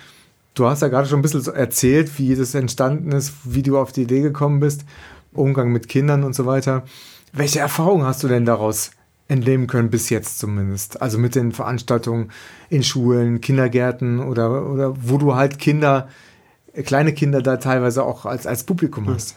[0.58, 3.91] Du hast ja gerade schon ein bisschen erzählt, wie das entstanden ist, wie du auf
[3.91, 4.86] die Idee gekommen bist,
[5.32, 6.84] Umgang mit Kindern und so weiter.
[7.32, 8.89] Welche Erfahrungen hast du denn daraus
[9.28, 11.00] entnehmen können, bis jetzt zumindest?
[11.00, 12.32] Also mit den Veranstaltungen
[12.72, 16.08] in Schulen, Kindergärten oder, oder wo du halt Kinder,
[16.86, 19.10] kleine Kinder da teilweise auch als, als Publikum mhm.
[19.10, 19.36] hast.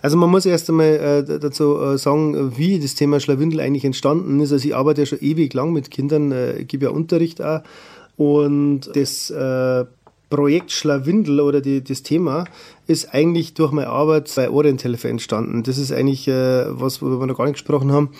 [0.00, 4.40] Also man muss erst einmal äh, dazu äh, sagen, wie das Thema Schlawindel eigentlich entstanden
[4.40, 4.52] ist.
[4.52, 7.60] Also ich arbeite ja schon ewig lang mit Kindern, äh, gebe ja Unterricht auch.
[8.18, 9.84] Und das äh,
[10.30, 12.44] Projekt Schlawindel oder die, das Thema
[12.86, 15.62] ist eigentlich durch meine Arbeit bei Orienthelfer entstanden.
[15.62, 18.10] Das ist eigentlich äh, was, worüber wir noch gar nicht gesprochen haben.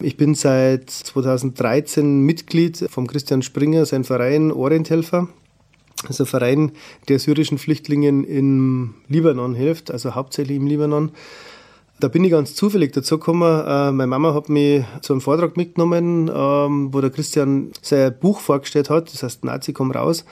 [0.00, 5.28] Ich bin seit 2013 Mitglied vom Christian Springer, sein Verein Orienthelfer.
[6.02, 6.72] Das ist ein Verein,
[7.08, 11.12] der syrischen Flüchtlingen im Libanon hilft, also hauptsächlich im Libanon.
[12.00, 13.64] Da bin ich ganz zufällig dazu gekommen.
[13.66, 18.40] Äh, meine Mama hat mich zu einem Vortrag mitgenommen, ähm, wo der Christian sein Buch
[18.40, 20.24] vorgestellt hat, das heißt Nazi komm raus.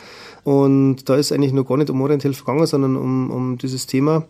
[0.45, 4.27] Und da ist eigentlich noch gar nicht um Orienthilfe gegangen, sondern um, um dieses Thema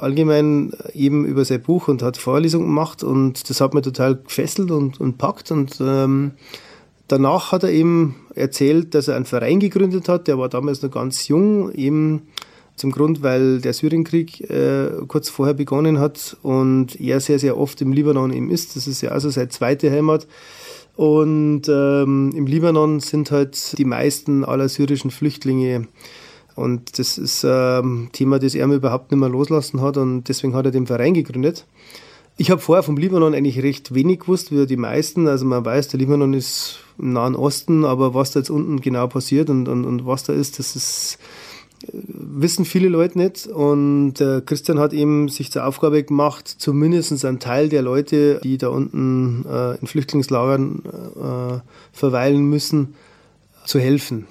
[0.00, 4.70] allgemein eben über sein Buch und hat Vorlesungen gemacht und das hat mir total gefesselt
[4.70, 6.32] und, und packt und ähm,
[7.08, 10.90] danach hat er eben erzählt, dass er einen Verein gegründet hat, der war damals noch
[10.90, 12.22] ganz jung, eben
[12.76, 17.82] zum Grund, weil der Syrienkrieg äh, kurz vorher begonnen hat und er sehr, sehr oft
[17.82, 18.74] im Libanon eben ist.
[18.74, 20.26] Das ist ja also seine zweite Heimat.
[20.96, 25.86] Und ähm, im Libanon sind halt die meisten aller syrischen Flüchtlinge.
[26.56, 29.96] Und das ist ein ähm, Thema, das er mir überhaupt nicht mehr loslassen hat.
[29.96, 31.64] Und deswegen hat er den Verein gegründet.
[32.36, 35.28] Ich habe vorher vom Libanon eigentlich recht wenig gewusst, wie die meisten.
[35.28, 39.06] Also man weiß, der Libanon ist im Nahen Osten, aber was da jetzt unten genau
[39.06, 41.18] passiert und, und, und was da ist, das ist
[41.92, 43.46] wissen viele Leute nicht.
[43.46, 48.58] Und der Christian hat eben sich zur Aufgabe gemacht, zumindest einen Teil der Leute, die
[48.58, 51.58] da unten äh, in Flüchtlingslagern äh,
[51.92, 52.94] verweilen müssen,
[53.64, 54.26] zu helfen.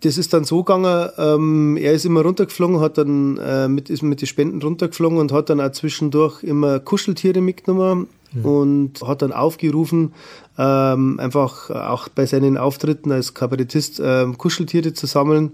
[0.00, 4.02] Das ist dann so gegangen, ähm, er ist immer runtergeflogen, hat dann äh, mit, ist
[4.02, 8.44] mit den Spenden runtergeflogen und hat dann auch zwischendurch immer Kuscheltiere mitgenommen mhm.
[8.44, 10.14] und hat dann aufgerufen,
[10.58, 15.52] ähm, einfach auch bei seinen Auftritten als Kabarettist ähm, Kuscheltiere zu sammeln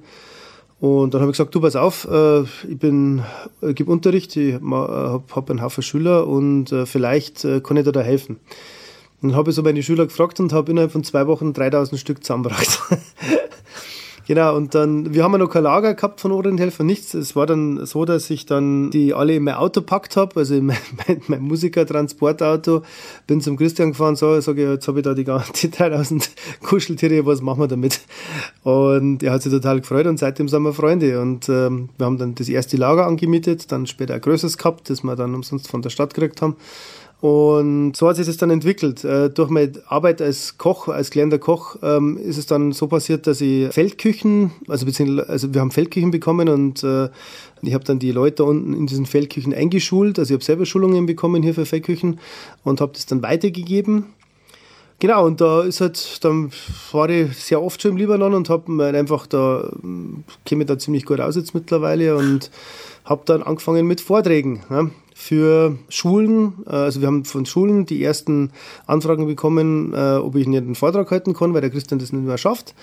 [0.84, 3.22] und dann habe ich gesagt, du pass auf, äh, ich bin,
[3.62, 7.92] äh, gebe Unterricht, ich habe hab einen Haufen Schüler und äh, vielleicht kann ich dir
[7.92, 8.38] da helfen.
[9.22, 12.22] dann habe ich so meine Schüler gefragt und habe innerhalb von zwei Wochen 3000 Stück
[12.22, 12.80] zusammengebracht.
[14.26, 17.12] Genau, und dann, wir haben ja noch kein Lager gehabt von Orienthelfer, nichts.
[17.12, 20.54] Es war dann so, dass ich dann die alle in mein Auto packt habe, also
[20.54, 22.82] in mein, mein, mein Musikertransportauto,
[23.26, 25.24] bin zum Christian gefahren, so, sage jetzt habe ich da die,
[25.62, 26.30] die 3000
[26.62, 28.00] Kuscheltiere, was machen wir damit?
[28.62, 31.20] Und er hat sich total gefreut und seitdem sind wir Freunde.
[31.20, 35.02] Und ähm, wir haben dann das erste Lager angemietet, dann später ein größeres gehabt, das
[35.02, 36.56] wir dann umsonst von der Stadt gekriegt haben.
[37.24, 39.02] Und so hat sich das dann entwickelt.
[39.02, 43.26] Äh, durch meine Arbeit als Koch, als gelernter Koch, ähm, ist es dann so passiert,
[43.26, 44.84] dass ich Feldküchen, also,
[45.26, 47.08] also wir haben Feldküchen bekommen und äh,
[47.62, 50.18] ich habe dann die Leute unten in diesen Feldküchen eingeschult.
[50.18, 52.20] Also ich habe selber Schulungen bekommen hier für Feldküchen
[52.62, 54.04] und habe das dann weitergegeben.
[55.00, 56.50] Genau, und da ist halt, dann
[56.92, 59.70] war ich sehr oft schon im Libanon und habe mir einfach da,
[60.44, 62.50] käme da ziemlich gut aus jetzt mittlerweile und
[63.04, 64.62] habe dann angefangen mit Vorträgen.
[64.70, 66.54] Ja für Schulen.
[66.66, 68.50] Also wir haben von Schulen die ersten
[68.86, 72.26] Anfragen bekommen, äh, ob ich nicht einen Vortrag halten kann, weil der Christian das nicht
[72.26, 72.74] mehr schafft.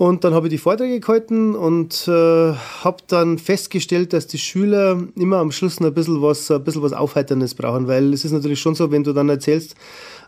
[0.00, 4.98] Und dann habe ich die Vorträge gehalten und äh, habe dann festgestellt, dass die Schüler
[5.14, 8.32] immer am Schluss noch ein bisschen was, ein bisschen was Aufheiterndes brauchen, weil es ist
[8.32, 9.74] natürlich schon so, wenn du dann erzählst,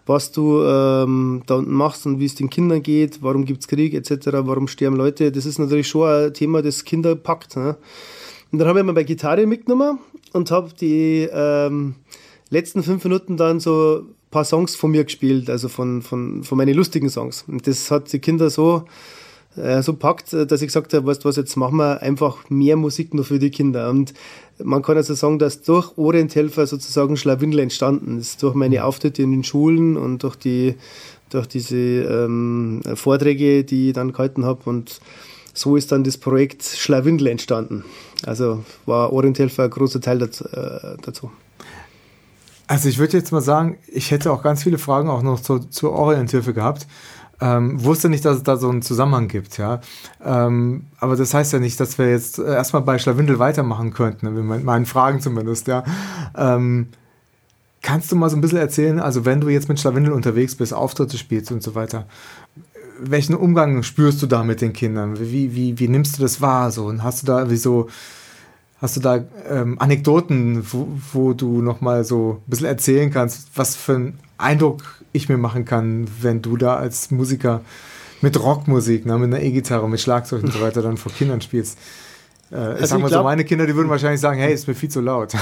[0.05, 3.67] was du ähm, da unten machst und wie es den Kindern geht, warum gibt es
[3.67, 7.57] Krieg etc., warum sterben Leute, das ist natürlich schon ein Thema, das Kinder packt.
[7.57, 7.79] Ne?
[8.51, 10.01] Und dann habe ich mir bei Gitarre mitgenommen
[10.35, 11.95] und habe die ähm,
[12.51, 16.59] letzten fünf Minuten dann so ein paar Songs von mir gespielt, also von, von, von
[16.59, 17.47] meinen lustigen Songs.
[17.49, 18.85] Und das hat die Kinder so,
[19.57, 22.77] äh, so packt, dass ich gesagt habe, weißt du was, jetzt machen wir einfach mehr
[22.77, 23.91] Musik nur für die Kinder.
[23.91, 24.15] Und
[24.63, 29.33] man kann also sagen, dass durch Orienthelfer sozusagen Schlawindel entstanden ist, durch meine Auftritte in
[29.33, 30.75] den Schulen und durch die
[31.31, 35.01] durch diese ähm, Vorträge, die ich dann gehalten habe und
[35.55, 37.85] so ist dann das Projekt Schlawindel entstanden.
[38.25, 40.29] Also war Orienthilfe ein großer Teil äh,
[41.03, 41.31] dazu.
[42.67, 45.59] Also ich würde jetzt mal sagen, ich hätte auch ganz viele Fragen auch noch zu,
[45.59, 46.87] zur Orienthilfe gehabt.
[47.43, 49.81] Ähm, wusste nicht, dass es da so einen Zusammenhang gibt, ja.
[50.25, 54.63] Ähm, aber das heißt ja nicht, dass wir jetzt erstmal bei Schlawindel weitermachen könnten, mit
[54.65, 55.83] meinen Fragen zumindest, ja.
[56.37, 56.87] Ähm,
[57.83, 60.73] kannst du mal so ein bisschen erzählen, also wenn du jetzt mit Schlawindel unterwegs bist,
[60.73, 62.07] Auftritte spielst und so weiter,
[63.01, 65.19] welchen Umgang spürst du da mit den Kindern?
[65.19, 66.71] Wie, wie, wie nimmst du das wahr?
[66.71, 66.87] So?
[66.87, 67.59] Und hast du da wie
[68.81, 73.75] hast du da ähm, Anekdoten, wo, wo du nochmal so ein bisschen erzählen kannst, was
[73.75, 77.63] für einen Eindruck ich mir machen kann, wenn du da als Musiker
[78.21, 81.79] mit Rockmusik, ne, mit einer E-Gitarre, mit Schlagzeug und so weiter dann vor Kindern spielst?
[82.53, 84.91] Äh, also sagen wir so, meine Kinder, die würden wahrscheinlich sagen, hey, ist mir viel
[84.91, 85.33] zu laut.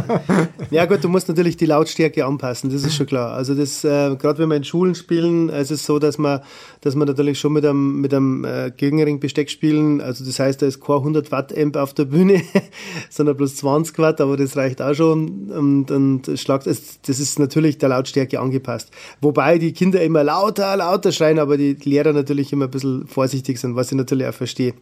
[0.70, 3.32] ja gut, du musst natürlich die Lautstärke anpassen, das ist schon klar.
[3.32, 6.40] Also das, äh, gerade wenn wir in Schulen spielen, es ist so, dass man,
[6.80, 10.00] dass man natürlich schon mit einem, mit einem äh, geringeren Besteck spielen.
[10.00, 12.40] Also das heißt, da ist kein 100 Watt Amp auf der Bühne,
[13.10, 15.50] sondern bloß 20 Watt, aber das reicht auch schon.
[15.50, 18.92] Und, und schlagt, das ist natürlich der Lautstärke angepasst.
[19.20, 23.58] Wobei die Kinder immer lauter, lauter schreien, aber die Lehrer natürlich immer ein bisschen vorsichtig
[23.58, 24.74] sind, was ich natürlich auch verstehe.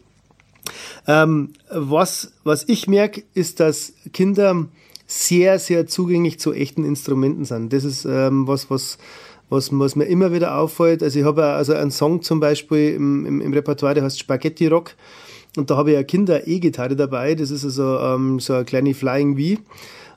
[1.07, 4.67] Ähm, was, was ich merke, ist, dass Kinder
[5.07, 7.73] sehr, sehr zugänglich zu echten Instrumenten sind.
[7.73, 8.97] Das ist ähm, was, was,
[9.49, 11.03] was, was mir immer wieder auffällt.
[11.03, 14.67] Also ich habe also einen Song zum Beispiel im, im, im Repertoire, der heißt Spaghetti
[14.67, 14.95] Rock.
[15.55, 17.35] Und da habe ich eine Kinder-E-Gitarre dabei.
[17.35, 19.61] Das ist also ähm, so eine kleine Flying V.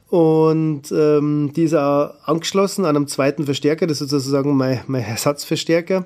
[0.09, 3.87] Und ähm, die ist auch angeschlossen an einem zweiten Verstärker.
[3.87, 6.05] Das ist sozusagen mein, mein Ersatzverstärker.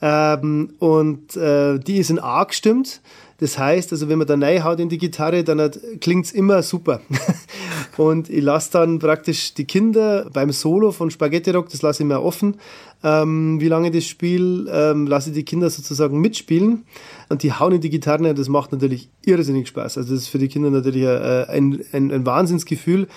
[0.00, 3.00] Ähm, und äh, die ist in A gestimmt.
[3.38, 5.70] Das heißt, also wenn man da reinhaut in die Gitarre, dann
[6.00, 7.00] klingt es immer super.
[7.96, 12.08] und ich lasse dann praktisch die Kinder beim Solo von Spaghetti Rock, das lasse ich
[12.08, 12.56] mir offen,
[13.02, 16.84] ähm, wie lange das Spiel, ähm, lasse ich die Kinder sozusagen mitspielen
[17.28, 19.98] und die hauen in die Gitarre, das macht natürlich irrsinnig Spaß.
[19.98, 23.08] Also das ist für die Kinder natürlich äh, ein, ein, ein Wahnsinnsgefühl,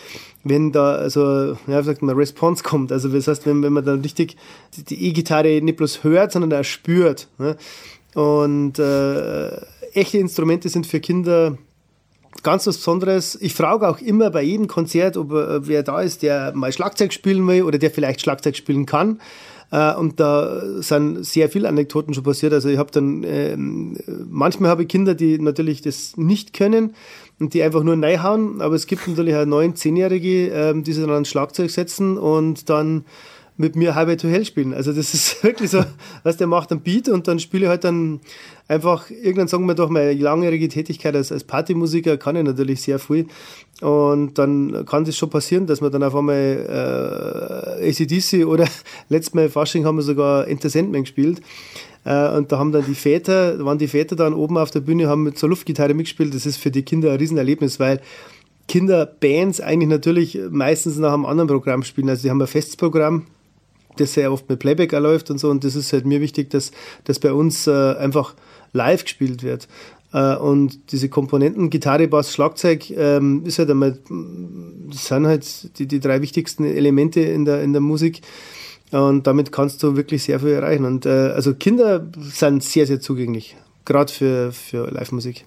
[0.43, 2.91] wenn da also, ja, wie sagt man, Response kommt.
[2.91, 4.35] Also das heißt, wenn, wenn man dann richtig
[4.89, 7.27] die E-Gitarre nicht bloß hört, sondern auch spürt.
[7.37, 7.55] Ne?
[8.13, 9.49] Und äh,
[9.93, 11.57] echte Instrumente sind für Kinder
[12.43, 13.37] ganz was Besonderes.
[13.41, 17.13] Ich frage auch immer bei jedem Konzert, ob äh, wer da ist, der mal Schlagzeug
[17.13, 19.19] spielen will oder der vielleicht Schlagzeug spielen kann.
[19.71, 22.53] Äh, und da sind sehr viele Anekdoten schon passiert.
[22.53, 26.93] Also ich habe dann, äh, manchmal habe ich Kinder, die natürlich das nicht können
[27.39, 28.61] und die einfach nur reinhauen.
[28.61, 32.69] Aber es gibt natürlich auch neun, zehnjährige, äh, die sich dann ans Schlagzeug setzen und
[32.69, 33.05] dann
[33.57, 34.73] mit mir Highway to Hell spielen.
[34.73, 35.83] Also das ist wirklich so,
[36.23, 38.19] was der macht einen Beat und dann spiele ich halt dann
[38.67, 42.99] einfach irgendwann sagen wir doch meine langjährige Tätigkeit als, als Partymusiker kann ich natürlich sehr
[42.99, 43.27] viel
[43.81, 48.65] und dann kann das schon passieren, dass man dann auf einmal äh, ACDC oder
[49.09, 51.41] letztes Mal Fasching haben wir sogar Enter Sandman gespielt
[52.07, 55.07] äh, und da haben dann die Väter, waren die Väter dann oben auf der Bühne,
[55.07, 56.33] haben mit so Luftgitarre mitgespielt.
[56.33, 58.01] Das ist für die Kinder ein Riesenerlebnis, weil
[58.67, 62.09] Kinderbands eigentlich natürlich meistens nach einem anderen Programm spielen.
[62.09, 63.25] Also die haben ein festes Programm,
[63.99, 65.49] das sehr oft mit Playback läuft und so.
[65.49, 66.71] Und das ist halt mir wichtig, dass
[67.03, 68.35] das bei uns äh, einfach
[68.73, 69.67] live gespielt wird.
[70.13, 73.97] Äh, und diese Komponenten, Gitarre, Bass, Schlagzeug, ähm, ist halt einmal,
[74.89, 78.21] das sind halt die, die drei wichtigsten Elemente in der, in der Musik.
[78.91, 80.85] Und damit kannst du wirklich sehr viel erreichen.
[80.85, 85.45] Und äh, also Kinder sind sehr, sehr zugänglich, gerade für, für Live-Musik.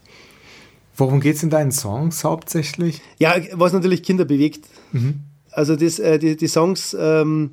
[0.96, 3.00] Worum geht es in deinen Songs hauptsächlich?
[3.18, 4.66] Ja, was natürlich Kinder bewegt.
[4.92, 5.20] Mhm
[5.52, 7.52] Also das, äh, die, die Songs, ähm,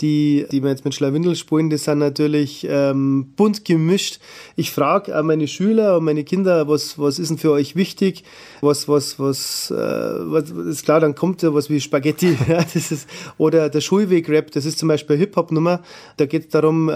[0.00, 4.18] die, die wir jetzt mit Schlawindel spielen, das sind natürlich ähm, bunt gemischt.
[4.56, 8.24] Ich frage auch meine Schüler und meine Kinder, was, was ist denn für euch wichtig?
[8.60, 12.36] Was, was, was, äh, was ist klar, dann kommt ja was wie Spaghetti.
[12.48, 15.80] ja, das ist, oder der Schulweg-Rap, das ist zum Beispiel Hip-Hop-Nummer.
[16.16, 16.92] Da geht es darum, äh,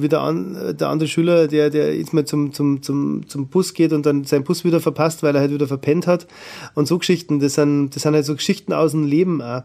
[0.00, 3.74] wie der, an, der andere Schüler, der, der jetzt mal zum, zum, zum, zum Bus
[3.74, 6.26] geht und dann seinen Bus wieder verpasst, weil er halt wieder verpennt hat.
[6.74, 9.62] Und so Geschichten, das sind, das sind halt so Geschichten aus dem Leben auch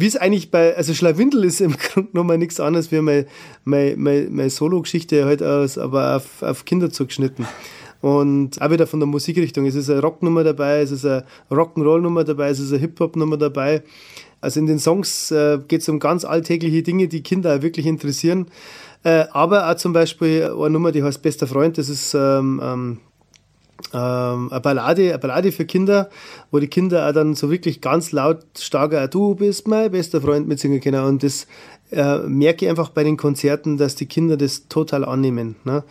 [0.00, 3.26] wie es eigentlich bei, also Schlawindel ist im Grunde genommen nichts anderes wie meine,
[3.64, 7.46] meine, meine, meine Solo-Geschichte halt aus, aber auf, auf Kinder zugeschnitten.
[8.00, 9.64] Und auch wieder von der Musikrichtung.
[9.64, 13.82] Es ist eine Rocknummer dabei, es ist eine Rock'n'Roll-Nummer dabei, es ist eine Hip-Hop-Nummer dabei.
[14.42, 17.86] Also in den Songs äh, geht es um ganz alltägliche Dinge, die Kinder auch wirklich
[17.86, 18.48] interessieren.
[19.04, 22.98] Äh, aber auch zum Beispiel eine Nummer, die heißt Bester Freund, das ist ähm, ähm,
[23.92, 26.10] ähm, eine, Ballade, eine Ballade für Kinder,
[26.50, 30.48] wo die Kinder auch dann so wirklich ganz laut starker Du bist mein bester Freund
[30.48, 31.04] mitsingen können.
[31.04, 31.46] Und das
[31.92, 35.56] äh, merke ich einfach bei den Konzerten, dass die Kinder das total annehmen.
[35.64, 35.84] Ne?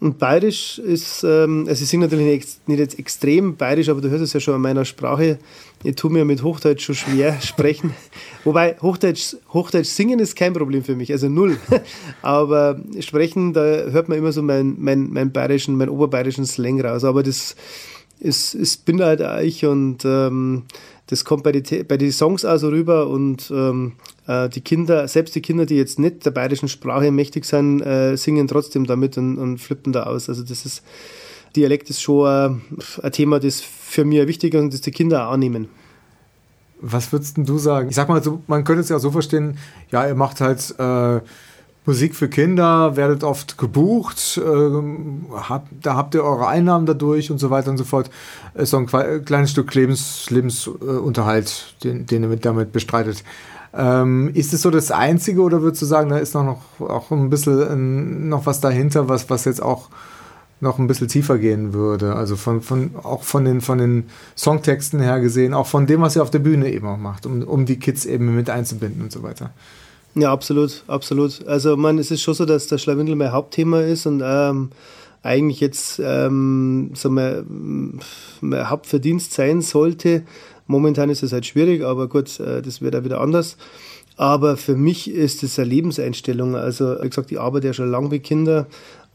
[0.00, 4.10] Und bayerisch ist, ähm, also ich singe natürlich nicht, nicht jetzt extrem bayerisch, aber du
[4.10, 5.38] hörst es ja schon an meiner Sprache.
[5.84, 7.94] Ich tue mir mit Hochdeutsch schon schwer sprechen.
[8.44, 11.58] Wobei Hochdeutsch, Hochdeutsch singen ist kein Problem für mich, also null.
[12.22, 17.04] aber sprechen, da hört man immer so meinen mein, mein bayerischen, meinen oberbayerischen Slang raus.
[17.04, 17.54] Aber das
[18.20, 20.64] ist, ist bin halt ich und ähm,
[21.06, 23.92] das kommt bei den bei die Songs auch so rüber und ähm,
[24.26, 28.16] äh, die Kinder, selbst die Kinder, die jetzt nicht der bayerischen Sprache mächtig sind, äh,
[28.16, 30.28] singen trotzdem damit und, und, flippen da aus.
[30.28, 30.82] Also das ist,
[31.56, 32.62] Dialekt ist schon ein,
[33.02, 35.68] ein Thema, das für mich wichtig ist und das die Kinder annehmen.
[36.80, 37.88] Was würdest du sagen?
[37.88, 39.58] Ich sag mal, so, man könnte es ja so verstehen,
[39.90, 41.20] ja, ihr macht halt äh,
[41.86, 47.38] Musik für Kinder, werdet oft gebucht, äh, hab, da habt ihr eure Einnahmen dadurch und
[47.38, 48.10] so weiter und so fort.
[48.54, 48.86] Ist so ein
[49.24, 53.24] kleines Stück Lebens, Lebensunterhalt, den, den ihr damit bestreitet.
[53.74, 57.10] Ähm, ist es so das Einzige oder würdest du sagen, da ist noch, noch auch
[57.10, 59.88] ein bisschen noch was dahinter, was, was jetzt auch
[60.60, 62.14] noch ein bisschen tiefer gehen würde?
[62.14, 64.04] Also von, von, auch von den, von den
[64.36, 67.42] Songtexten her gesehen, auch von dem, was ihr auf der Bühne eben auch macht, um,
[67.42, 69.50] um die Kids eben mit einzubinden und so weiter.
[70.14, 71.46] Ja, absolut, absolut.
[71.46, 74.70] Also man, es ist schon so, dass der Schlawindel mein Hauptthema ist und ähm,
[75.22, 78.00] eigentlich jetzt ähm, so mein,
[78.40, 80.22] mein Hauptverdienst sein sollte.
[80.66, 83.56] Momentan ist es halt schwierig, aber gut, äh, das wird auch wieder anders.
[84.16, 86.56] Aber für mich ist es eine Lebenseinstellung.
[86.56, 88.66] Also, wie gesagt, ich arbeite ja schon lange mit Kindern.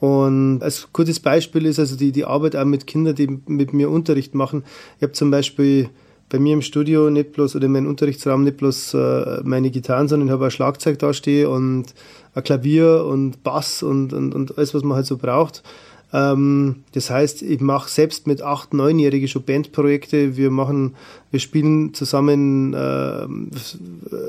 [0.03, 3.89] Und als gutes Beispiel ist also die, die Arbeit auch mit Kindern, die mit mir
[3.89, 4.65] Unterricht machen.
[4.97, 5.87] Ich habe zum Beispiel
[6.27, 10.09] bei mir im Studio nicht bloß oder in meinem Unterrichtsraum nicht bloß äh, meine Gitarren,
[10.09, 11.93] sondern ich habe ein Schlagzeug da stehen und
[12.35, 15.63] ein Klavier und Bass und, und, und alles, was man halt so braucht.
[16.11, 20.35] Ähm, das heißt, ich mache selbst mit acht, neunjährigen schon Bandprojekte.
[20.35, 20.95] Wir machen,
[21.31, 23.25] wir spielen zusammen äh,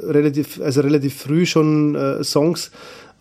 [0.06, 2.70] relativ, also relativ früh schon äh, Songs.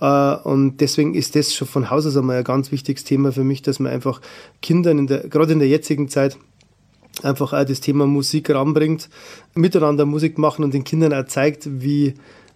[0.04, 3.46] Uh, und deswegen ist das schon von Haus aus einmal ein ganz wichtiges Thema für
[3.46, 4.20] mich, dass man einfach
[4.62, 6.38] Kindern in der, gerade in der jetzigen Zeit,
[7.22, 9.10] einfach auch das Thema Musik ranbringt,
[9.56, 12.16] miteinander Musik machen und den Kindern auch zeigt, wie,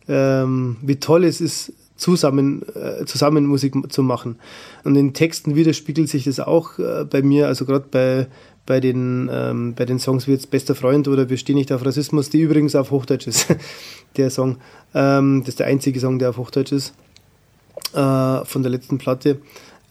[0.09, 4.37] ähm, wie toll es ist, zusammen, äh, zusammen Musik zu machen.
[4.83, 8.27] Und in Texten widerspiegelt sich das auch äh, bei mir, also gerade bei,
[8.65, 11.85] bei, den, ähm, bei den Songs wie jetzt Bester Freund oder Wir stehen nicht auf
[11.85, 13.47] Rassismus, die übrigens auf Hochdeutsch ist,
[14.17, 14.57] der Song.
[14.93, 16.93] Ähm, das ist der einzige Song, der auf Hochdeutsch ist,
[17.93, 19.39] äh, von der letzten Platte.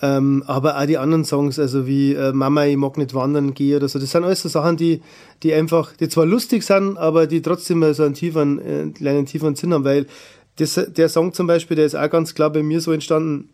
[0.03, 3.77] Ähm, aber auch die anderen Songs, also wie äh, Mama, ich mag nicht wandern gehe
[3.77, 5.01] oder so, das sind alles so Sachen, die,
[5.43, 9.55] die einfach, die zwar lustig sind, aber die trotzdem so einen tieferen, äh, kleinen tieferen
[9.55, 10.07] Sinn haben, weil
[10.57, 13.49] das, der Song zum Beispiel, der ist auch ganz klar bei mir so entstanden.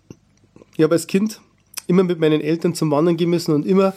[0.76, 1.40] Ich habe als Kind
[1.86, 3.94] immer mit meinen Eltern zum Wandern gehen müssen und immer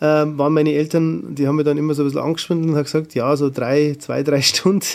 [0.00, 2.84] ähm, waren meine Eltern, die haben mir dann immer so ein bisschen angeschwindelt und haben
[2.84, 4.86] gesagt, ja, so drei, zwei, drei Stunden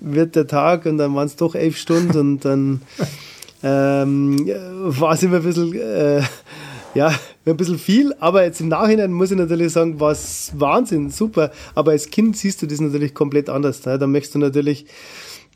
[0.00, 2.82] wird der Tag und dann waren es doch elf Stunden und dann
[3.62, 6.22] ähm, war es immer ein bisschen, äh,
[6.94, 7.12] ja,
[7.44, 11.52] ein bisschen viel, aber jetzt im Nachhinein muss ich natürlich sagen, war es Wahnsinn, super,
[11.74, 13.84] aber als Kind siehst du das natürlich komplett anders.
[13.84, 13.98] Ne?
[13.98, 14.86] Da möchtest du natürlich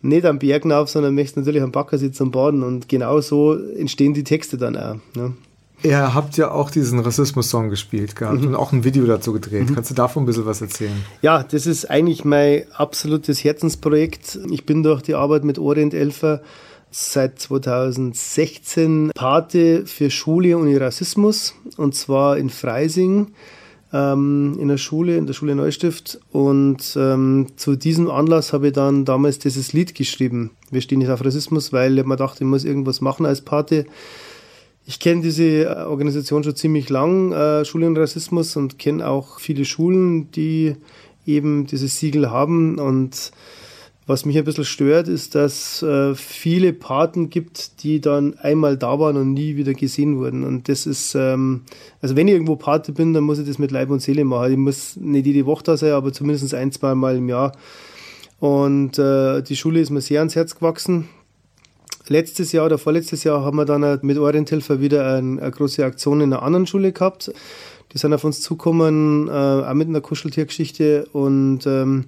[0.02, 4.14] nicht am Berg auf, sondern möchtest natürlich am Backersitz am Boden und genau so entstehen
[4.14, 4.96] die Texte dann auch.
[5.14, 5.34] Ne?
[5.82, 8.48] Ihr habt ja auch diesen Rassismus-Song gespielt gehabt mhm.
[8.48, 9.70] und auch ein Video dazu gedreht.
[9.70, 9.74] Mhm.
[9.74, 11.04] Kannst du davon ein bisschen was erzählen?
[11.22, 14.38] Ja, das ist eigentlich mein absolutes Herzensprojekt.
[14.50, 16.42] Ich bin durch die Arbeit mit Orient Elfer
[16.90, 23.28] seit 2016 Pate für Schule und Rassismus und zwar in Freising
[23.92, 26.20] ähm, in der Schule, in der Schule Neustift.
[26.32, 30.50] Und ähm, zu diesem Anlass habe ich dann damals dieses Lied geschrieben.
[30.70, 33.86] Wir stehen nicht auf Rassismus, weil mir dachte, ich muss irgendwas machen als Pate.
[34.86, 39.40] Ich kenne diese äh, Organisation schon ziemlich lang, äh, Schule und Rassismus, und kenne auch
[39.40, 40.76] viele Schulen, die
[41.26, 42.78] eben dieses Siegel haben.
[42.78, 43.32] Und
[44.10, 48.98] Was mich ein bisschen stört, ist, dass äh, viele Paten gibt, die dann einmal da
[48.98, 50.42] waren und nie wieder gesehen wurden.
[50.42, 51.62] Und das ist, ähm,
[52.02, 54.50] also wenn ich irgendwo Pate bin, dann muss ich das mit Leib und Seele machen.
[54.50, 57.52] Ich muss nicht jede Woche da sein, aber zumindest ein, zwei Mal im Jahr.
[58.40, 61.08] Und äh, die Schule ist mir sehr ans Herz gewachsen.
[62.08, 66.20] Letztes Jahr oder vorletztes Jahr haben wir dann mit Orienthilfe wieder eine, eine, große Aktion
[66.20, 67.32] in einer anderen Schule gehabt.
[67.92, 72.06] Die sind auf uns zugekommen, äh, auch mit einer Kuscheltiergeschichte und ähm,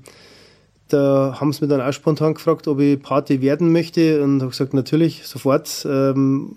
[0.93, 4.51] da haben sie mich dann auch spontan gefragt, ob ich Party werden möchte und habe
[4.51, 5.87] gesagt, natürlich, sofort.
[5.89, 6.57] Ähm,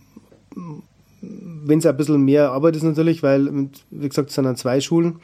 [1.21, 4.79] Wenn es ein bisschen mehr Arbeit ist natürlich, weil, wie gesagt, es sind dann zwei
[4.79, 5.17] Schulen.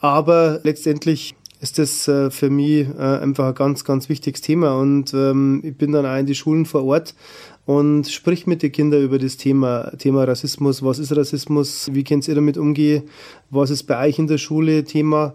[0.00, 4.78] Aber letztendlich ist das äh, für mich äh, einfach ein ganz, ganz wichtiges Thema.
[4.78, 7.14] Und ähm, ich bin dann auch in die Schulen vor Ort
[7.66, 10.82] und sprich mit den Kindern über das Thema, Thema Rassismus.
[10.82, 11.90] Was ist Rassismus?
[11.92, 13.04] Wie könnt ihr damit umgehen?
[13.50, 15.34] Was ist bei euch in der Schule Thema?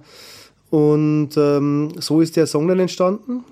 [0.73, 3.43] Und ähm, so ist der Song dann entstanden.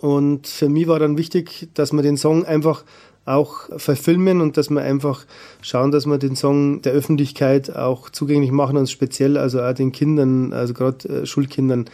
[0.00, 2.82] Und für mich war dann wichtig, dass wir den Song einfach
[3.26, 5.24] auch verfilmen und dass wir einfach
[5.62, 9.92] schauen, dass wir den Song der Öffentlichkeit auch zugänglich machen und speziell also auch den
[9.92, 11.84] Kindern, also gerade äh, Schulkindern.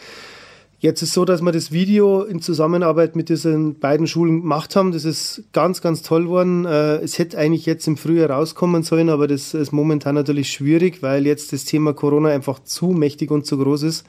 [0.83, 4.91] Jetzt ist so, dass wir das Video in Zusammenarbeit mit diesen beiden Schulen gemacht haben.
[4.91, 6.65] Das ist ganz, ganz toll geworden.
[6.65, 11.01] Äh, es hätte eigentlich jetzt im Frühjahr rauskommen sollen, aber das ist momentan natürlich schwierig,
[11.01, 14.05] weil jetzt das Thema Corona einfach zu mächtig und zu groß ist.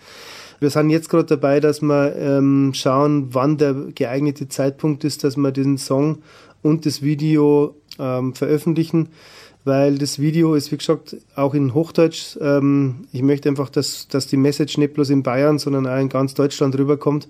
[0.58, 5.36] Wir sind jetzt gerade dabei, dass wir ähm, schauen, wann der geeignete Zeitpunkt ist, dass
[5.36, 6.22] wir den Song
[6.60, 9.10] und das Video ähm, veröffentlichen
[9.64, 12.36] weil das Video ist, wie gesagt, auch in Hochdeutsch.
[12.40, 16.10] Ähm, ich möchte einfach, dass, dass die Message nicht bloß in Bayern, sondern auch in
[16.10, 17.28] ganz Deutschland rüberkommt,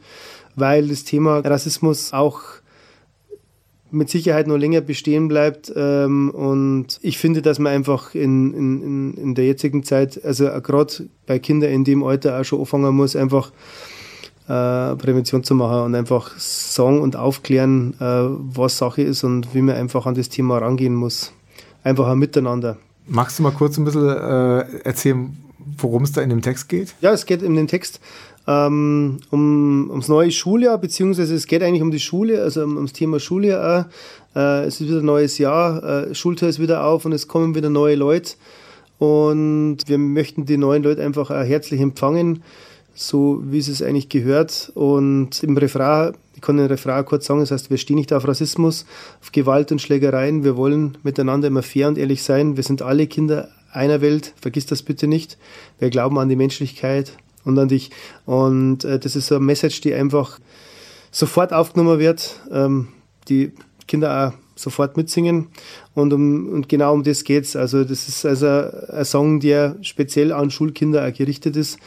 [0.56, 2.40] weil das Thema Rassismus auch
[3.92, 5.72] mit Sicherheit noch länger bestehen bleibt.
[5.76, 11.08] Ähm, und ich finde, dass man einfach in, in, in der jetzigen Zeit, also gerade
[11.26, 13.52] bei Kindern in dem Alter auch schon anfangen muss, einfach
[14.48, 19.62] äh, Prävention zu machen und einfach sagen und aufklären, äh, was Sache ist und wie
[19.62, 21.32] man einfach an das Thema rangehen muss
[21.84, 22.78] einfach ein Miteinander.
[23.06, 25.36] Magst du mal kurz ein bisschen äh, erzählen,
[25.78, 26.94] worum es da in dem Text geht?
[27.00, 28.00] Ja, es geht in dem Text
[28.46, 32.92] ähm, um, ums neue Schuljahr, beziehungsweise es geht eigentlich um die Schule, also um, ums
[32.92, 33.86] Thema Schuljahr
[34.34, 34.38] auch.
[34.38, 37.54] Äh, es ist wieder ein neues Jahr, äh, Schultür ist wieder auf und es kommen
[37.54, 38.34] wieder neue Leute.
[38.98, 42.42] Und wir möchten die neuen Leute einfach herzlich empfangen,
[42.94, 44.72] so wie es es eigentlich gehört.
[44.74, 46.14] Und im Refrain
[46.44, 48.86] kann den Refrain kurz sagen, das heißt, wir stehen nicht auf Rassismus,
[49.20, 53.06] auf Gewalt und Schlägereien, wir wollen miteinander immer fair und ehrlich sein, wir sind alle
[53.06, 55.38] Kinder einer Welt, vergiss das bitte nicht,
[55.78, 57.90] wir glauben an die Menschlichkeit und an dich.
[58.26, 60.38] Und äh, das ist so eine Message, die einfach
[61.10, 62.88] sofort aufgenommen wird, ähm,
[63.28, 63.52] die
[63.86, 65.48] Kinder auch sofort mitsingen.
[65.94, 67.56] Und, um, und genau um das geht's.
[67.56, 71.78] Also das ist also ein Song, der speziell an Schulkinder gerichtet ist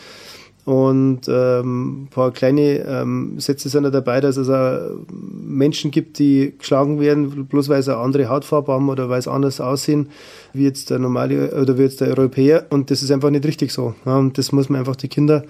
[0.67, 6.19] und ähm, ein paar kleine ähm, Sätze sind da dabei, dass es auch Menschen gibt,
[6.19, 10.09] die geschlagen werden, bloß weil sie eine andere Hautfarbe haben oder weil sie anders aussehen,
[10.51, 12.65] wie jetzt der normale oder wie jetzt der Europäer.
[12.69, 13.95] Und das ist einfach nicht richtig so.
[14.05, 15.45] Ja, und das muss man einfach die Kinder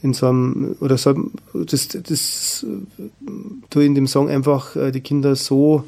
[0.00, 1.14] in so einem, oder so,
[1.52, 2.64] das, das
[3.68, 5.84] tue in dem Song einfach äh, die Kinder so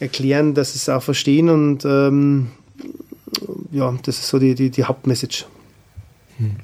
[0.00, 2.48] erklären, dass sie es auch verstehen und ähm,
[3.70, 5.44] ja, das ist so die, die, die Hauptmessage.
[6.38, 6.56] Hm.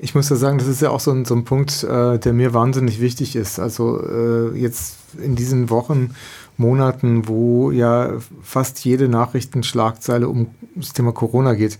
[0.00, 2.32] Ich muss ja sagen, das ist ja auch so ein, so ein Punkt, äh, der
[2.32, 3.58] mir wahnsinnig wichtig ist.
[3.58, 6.14] Also äh, jetzt in diesen Wochen,
[6.56, 11.78] Monaten, wo ja fast jede Nachrichtenschlagzeile um das Thema Corona geht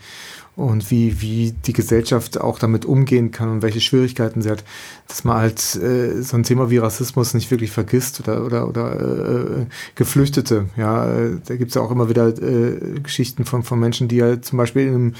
[0.59, 4.65] und wie, wie die Gesellschaft auch damit umgehen kann und welche Schwierigkeiten sie hat,
[5.07, 9.01] dass man halt äh, so ein Thema wie Rassismus nicht wirklich vergisst oder, oder, oder
[9.01, 10.67] äh, Geflüchtete.
[10.77, 14.23] Ja, äh, da gibt es ja auch immer wieder äh, Geschichten von, von Menschen, die
[14.23, 15.15] halt zum Beispiel in einem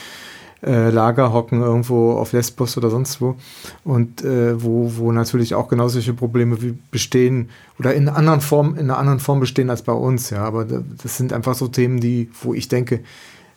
[0.65, 3.37] äh, Lager hocken irgendwo auf Lesbos oder sonst wo
[3.85, 8.75] und äh, wo, wo natürlich auch genau solche Probleme wie bestehen oder in anderen Form,
[8.75, 10.43] in einer anderen Form bestehen als bei uns, ja.
[10.43, 13.01] Aber das sind einfach so Themen, die, wo ich denke,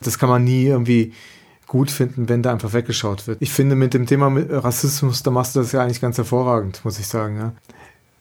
[0.02, 1.14] das kann man nie irgendwie
[1.68, 3.38] gut finden, wenn da einfach weggeschaut wird.
[3.42, 7.00] Ich finde, mit dem Thema Rassismus, da machst du das ja eigentlich ganz hervorragend, muss
[7.00, 7.54] ich sagen, ja.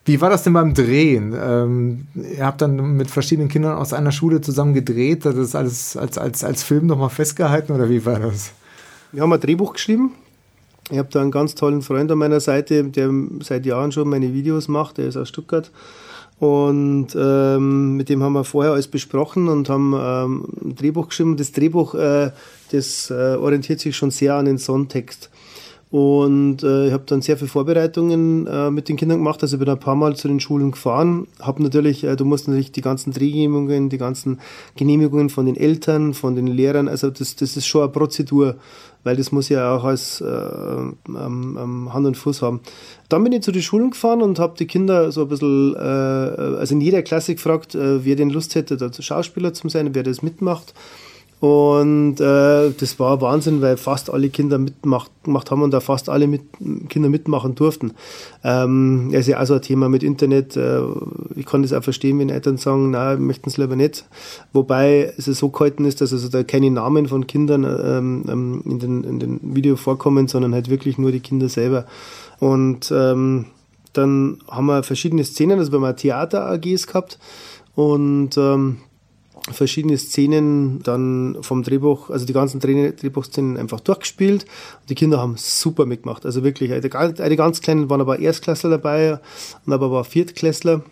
[0.06, 1.34] Wie war das denn beim Drehen?
[1.38, 6.16] Ähm, ihr habt dann mit verschiedenen Kindern aus einer Schule zusammen gedreht, das alles als,
[6.16, 8.52] als, als Film nochmal festgehalten oder wie war das?
[9.12, 10.12] Wir haben ein Drehbuch geschrieben.
[10.90, 14.32] Ich habe da einen ganz tollen Freund an meiner Seite, der seit Jahren schon meine
[14.32, 14.98] Videos macht.
[14.98, 15.70] Der ist aus Stuttgart.
[16.38, 21.36] Und ähm, mit dem haben wir vorher alles besprochen und haben ähm, ein Drehbuch geschrieben.
[21.36, 22.30] Das Drehbuch, äh,
[22.70, 25.30] das äh, orientiert sich schon sehr an den Songtext.
[25.90, 29.42] Und äh, ich habe dann sehr viele Vorbereitungen äh, mit den Kindern gemacht.
[29.42, 31.26] Also ich bin ein paar Mal zu den Schulen gefahren.
[31.40, 34.38] Habe natürlich, äh, du musst natürlich die ganzen Drehgenehmigungen, die ganzen
[34.76, 38.54] Genehmigungen von den Eltern, von den Lehrern, also das, das ist schon eine Prozedur,
[39.04, 42.60] weil das muss ja auch als äh, ähm, ähm, Hand und Fuß haben.
[43.08, 45.78] Dann bin ich zu den Schulen gefahren und habe die Kinder so ein bisschen, äh,
[45.78, 50.02] also in jeder Klasse gefragt, äh, wer denn Lust hätte, da Schauspieler zu sein, wer
[50.02, 50.74] das mitmacht.
[51.40, 55.10] Und äh, das war Wahnsinn, weil fast alle Kinder mitgemacht
[55.50, 56.42] haben und da fast alle mit,
[56.90, 57.92] Kinder mitmachen durften.
[58.44, 60.54] Ähm, das ist ja auch so ein Thema mit Internet.
[60.58, 60.82] Äh,
[61.36, 64.04] ich kann das auch verstehen, wenn Eltern sagen, nein, möchten es lieber nicht.
[64.52, 68.78] Wobei es so gehalten ist, dass also da keine Namen von Kindern ähm, ähm, in,
[68.78, 71.86] den, in den Video vorkommen, sondern halt wirklich nur die Kinder selber.
[72.38, 73.46] Und ähm,
[73.94, 77.18] dann haben wir verschiedene Szenen, also wir haben Theater-AGs gehabt
[77.74, 78.76] und ähm,
[79.50, 84.44] verschiedene Szenen dann vom Drehbuch, also die ganzen Drehbuchszenen einfach durchgespielt.
[84.80, 86.26] Und die Kinder haben super mitgemacht.
[86.26, 89.18] Also wirklich, eine, ganz kleinen waren aber Erstklässler dabei
[89.66, 90.82] und aber war Viertklässler.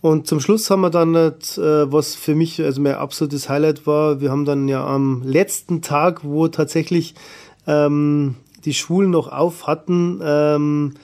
[0.00, 4.20] Und zum Schluss haben wir dann, äh, was für mich also mein absolutes Highlight war,
[4.20, 7.14] wir haben dann ja am letzten Tag, wo tatsächlich
[7.66, 10.94] ähm, die Schulen noch auf hatten, ähm,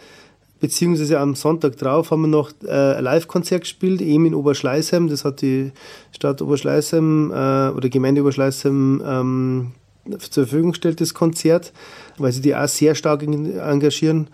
[0.60, 5.08] beziehungsweise am Sonntag drauf haben wir noch äh, ein Live-Konzert gespielt, eben in Oberschleißheim.
[5.08, 5.72] Das hat die
[6.12, 7.34] Stadt Oberschleißheim äh,
[7.70, 9.72] oder Gemeinde Oberschleißheim ähm,
[10.18, 11.72] zur Verfügung gestellt, das Konzert,
[12.18, 14.28] weil sie die auch sehr stark engagieren.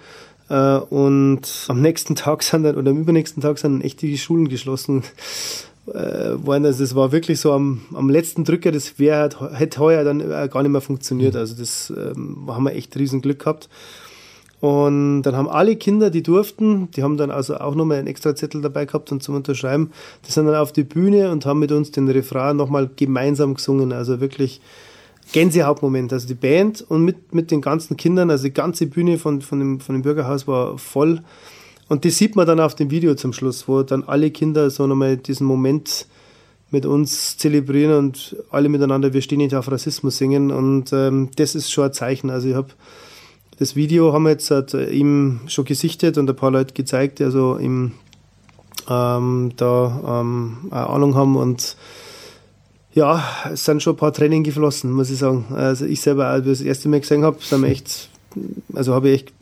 [0.48, 4.18] Äh, und am nächsten Tag sind dann, oder am übernächsten Tag sind dann echt die
[4.18, 5.02] Schulen geschlossen
[5.86, 6.66] äh, worden.
[6.66, 10.20] Also das war wirklich so am, am letzten Drücker, das wär, hätte heuer dann
[10.50, 11.34] gar nicht mehr funktioniert.
[11.34, 13.68] Also das ähm, haben wir echt riesen Glück gehabt.
[14.62, 18.36] Und dann haben alle Kinder, die durften, die haben dann also auch nochmal einen extra
[18.36, 19.90] Zettel dabei gehabt und zum Unterschreiben,
[20.24, 23.92] die sind dann auf die Bühne und haben mit uns den Refrain nochmal gemeinsam gesungen.
[23.92, 24.60] Also wirklich
[25.32, 26.12] Gänsehautmoment.
[26.12, 29.58] Also die Band und mit, mit den ganzen Kindern, also die ganze Bühne von, von,
[29.58, 31.22] dem, von dem Bürgerhaus war voll.
[31.88, 34.86] Und das sieht man dann auf dem Video zum Schluss, wo dann alle Kinder so
[34.86, 36.06] nochmal diesen Moment
[36.70, 40.52] mit uns zelebrieren und alle miteinander, wir stehen nicht auf Rassismus singen.
[40.52, 42.30] Und ähm, das ist schon ein Zeichen.
[42.30, 42.68] Also ich habe
[43.62, 47.24] das Video haben wir jetzt halt, ihm schon gesichtet und ein paar Leute gezeigt, die
[47.24, 47.92] also ihm
[48.90, 51.76] ähm, da ähm, eine Ahnung haben und
[52.92, 55.46] ja, es sind schon ein paar Tränen geflossen, muss ich sagen.
[55.54, 58.10] Also ich selber, als ich das erste Mal gesehen habe, sind wir echt,
[58.74, 59.32] also habe ich echt,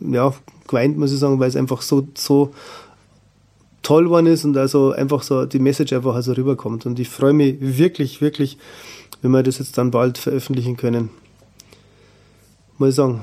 [0.00, 0.32] ja,
[0.66, 2.54] geweint, muss ich sagen, weil es einfach so, so
[3.82, 6.86] toll geworden ist und also einfach so die Message einfach also rüberkommt.
[6.86, 8.56] Und ich freue mich wirklich, wirklich,
[9.20, 11.10] wenn wir das jetzt dann bald veröffentlichen können.
[12.78, 13.20] Muss ich sagen.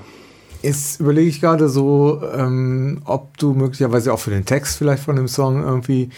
[0.64, 5.18] Jetzt überlege ich gerade so, ähm, ob du möglicherweise auch für den Text vielleicht von
[5.18, 6.10] dem Song irgendwie,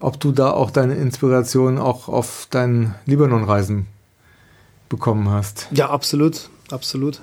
[0.00, 3.86] ob du da auch deine Inspiration auch auf deinen Libanon-Reisen
[4.88, 5.68] bekommen hast.
[5.70, 7.20] Ja, absolut, absolut.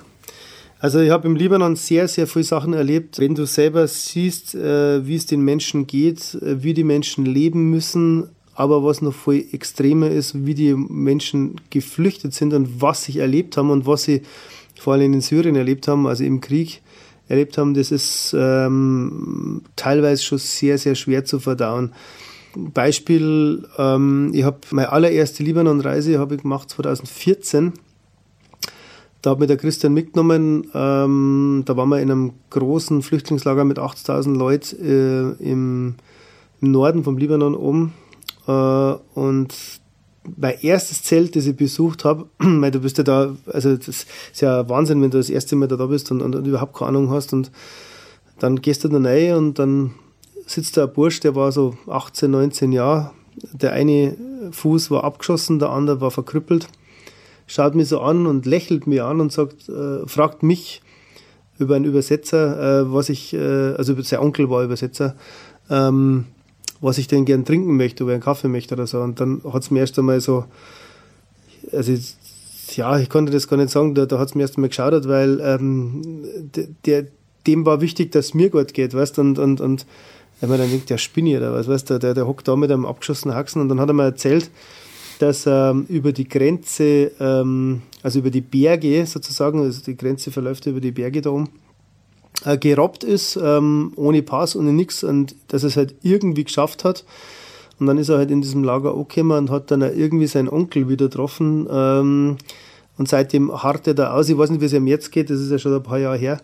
[0.78, 3.18] Also ich habe im Libanon sehr, sehr viele Sachen erlebt.
[3.18, 7.70] Wenn du selber siehst, äh, wie es den Menschen geht, äh, wie die Menschen leben
[7.70, 13.18] müssen, aber was noch viel extremer ist, wie die Menschen geflüchtet sind und was sie
[13.18, 14.22] erlebt haben und was sie
[14.78, 16.82] vor allem in Syrien erlebt haben, also im Krieg
[17.28, 21.92] erlebt haben, das ist ähm, teilweise schon sehr, sehr schwer zu verdauen.
[22.56, 27.72] Beispiel, ähm, ich habe meine allererste Libanon-Reise gemacht 2014.
[29.22, 30.70] Da hat mir der Christian mitgenommen.
[30.74, 35.94] Ähm, da waren wir in einem großen Flüchtlingslager mit 80.000 Leuten äh, im,
[36.60, 37.94] im, Norden vom Libanon oben.
[38.46, 39.54] Äh, und
[40.36, 44.40] mein erstes Zelt, das ich besucht habe, weil du bist ja da, also das ist
[44.40, 46.88] ja Wahnsinn, wenn du das erste Mal da, da bist und, und, und überhaupt keine
[46.88, 47.50] Ahnung hast und
[48.38, 49.94] dann gehst du da rein und dann
[50.46, 53.12] sitzt da ein Bursch, der war so 18, 19 Jahre,
[53.52, 54.16] der eine
[54.50, 56.68] Fuß war abgeschossen, der andere war verkrüppelt,
[57.46, 60.82] schaut mich so an und lächelt mir an und sagt, äh, fragt mich
[61.58, 65.14] über einen Übersetzer, äh, was ich, äh, also sein Onkel war Übersetzer,
[65.70, 66.26] ähm,
[66.84, 69.00] was ich denn gern trinken möchte, ob ich einen Kaffee möchte oder so.
[69.00, 70.44] Und dann hat es mir erst einmal so,
[71.72, 71.94] also
[72.72, 75.08] ja, ich konnte das gar nicht sagen, da, da hat es mir erst einmal geschaudert,
[75.08, 76.02] weil ähm,
[76.84, 77.06] der,
[77.46, 79.86] dem war wichtig, dass es mir gut geht, weißt und, und, und
[80.40, 82.70] wenn man dann denkt, der spinne oder was, weißt du, der, der hockt da mit
[82.70, 84.50] einem abgeschossenen Haxen und dann hat er mir erzählt,
[85.20, 90.66] dass ähm, über die Grenze, ähm, also über die Berge sozusagen, also die Grenze verläuft
[90.66, 91.48] über die Berge da oben,
[92.44, 96.84] äh, gerobbt ist, ähm, ohne Pass, ohne nichts und dass er es halt irgendwie geschafft
[96.84, 97.04] hat.
[97.78, 100.88] Und dann ist er halt in diesem Lager angekommen und hat dann irgendwie seinen Onkel
[100.88, 101.66] wieder getroffen.
[101.70, 102.36] Ähm,
[102.96, 104.28] und seitdem hart er da aus.
[104.28, 106.16] Ich weiß nicht, wie es ihm jetzt geht, das ist ja schon ein paar Jahre
[106.16, 106.40] her.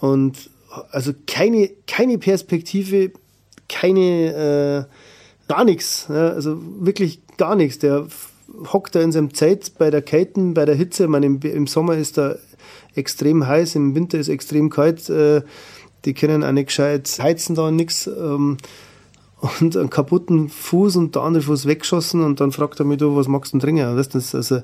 [0.00, 0.50] Und
[0.90, 3.12] also keine, keine Perspektive,
[3.68, 6.06] keine, äh, gar nichts.
[6.08, 7.78] Ja, also wirklich gar nichts.
[7.78, 8.06] Der
[8.72, 11.04] hockt da in seinem Zelt bei der Kälte, bei der Hitze.
[11.04, 12.36] Ich meine, im, im Sommer ist da
[12.96, 15.08] extrem heiß, im Winter ist extrem kalt.
[15.08, 15.42] Äh,
[16.04, 18.06] die können auch nicht gescheit heizen da und nichts.
[18.06, 18.58] Ähm,
[19.60, 23.16] und einen kaputten Fuß und der andere Fuß weggeschossen und dann fragt er mich, du,
[23.16, 23.96] was magst du denn trinken?
[23.96, 24.62] Weißt, das, also,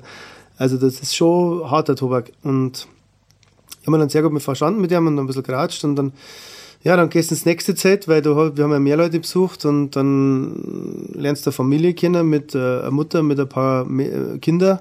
[0.57, 2.31] also das ist schon harter Tobak.
[2.43, 2.87] Und
[3.81, 6.13] ich habe dann sehr gut mit verstanden mit ihm und ein bisschen geratscht und dann,
[6.83, 9.65] ja, dann gehst du ins nächste Zeit, weil du, wir haben ja mehr Leute besucht
[9.65, 13.85] und dann lernst du eine Familie kennen mit äh, einer Mutter, mit ein paar
[14.41, 14.79] Kindern.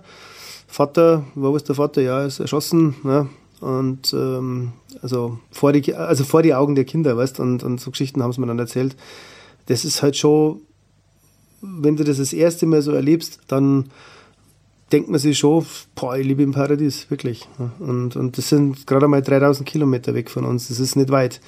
[0.67, 2.01] Vater, wo ist der Vater?
[2.01, 2.95] Ja, ist erschossen.
[3.05, 3.27] Ja.
[3.63, 7.91] Und ähm, also, vor die, also vor die Augen der Kinder, weißt und, und so
[7.91, 8.97] Geschichten haben sie mir dann erzählt
[9.67, 10.61] das ist halt schon,
[11.61, 13.91] wenn du das das erste Mal so erlebst, dann
[14.91, 17.49] denkt man sich schon, boah, ich liebe im Paradies, wirklich.
[17.79, 21.41] Und, und das sind gerade mal 3000 Kilometer weg von uns, das ist nicht weit,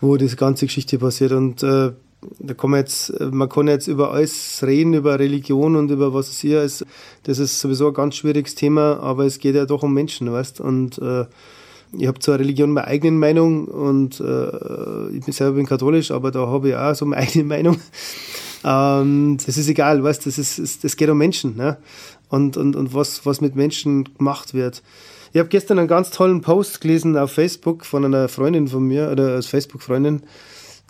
[0.00, 1.32] wo diese ganze Geschichte passiert.
[1.32, 1.92] Und äh,
[2.38, 6.28] da kann man jetzt, man kann jetzt über alles reden, über Religion und über was
[6.28, 6.84] es hier ist.
[7.22, 10.60] Das ist sowieso ein ganz schwieriges Thema, aber es geht ja doch um Menschen, weißt
[10.60, 11.24] Und äh,
[11.98, 16.30] ich habe zwar Religion meine eigene Meinung und äh, ich bin selber bin katholisch, aber
[16.30, 17.80] da habe ich auch so meine eigene Meinung.
[18.64, 21.78] Ähm, das ist egal, weißt das ist, das geht um Menschen, ne?
[22.28, 24.82] Und, und, und was, was mit Menschen gemacht wird.
[25.32, 29.10] Ich habe gestern einen ganz tollen Post gelesen auf Facebook von einer Freundin von mir,
[29.10, 30.22] oder als Facebook-Freundin.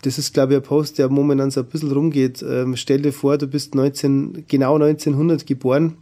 [0.03, 2.43] Das ist, glaube ich, ein Post, der momentan so ein bisschen rumgeht.
[2.47, 5.97] Ähm, stell dir vor, du bist 19, genau 1900 geboren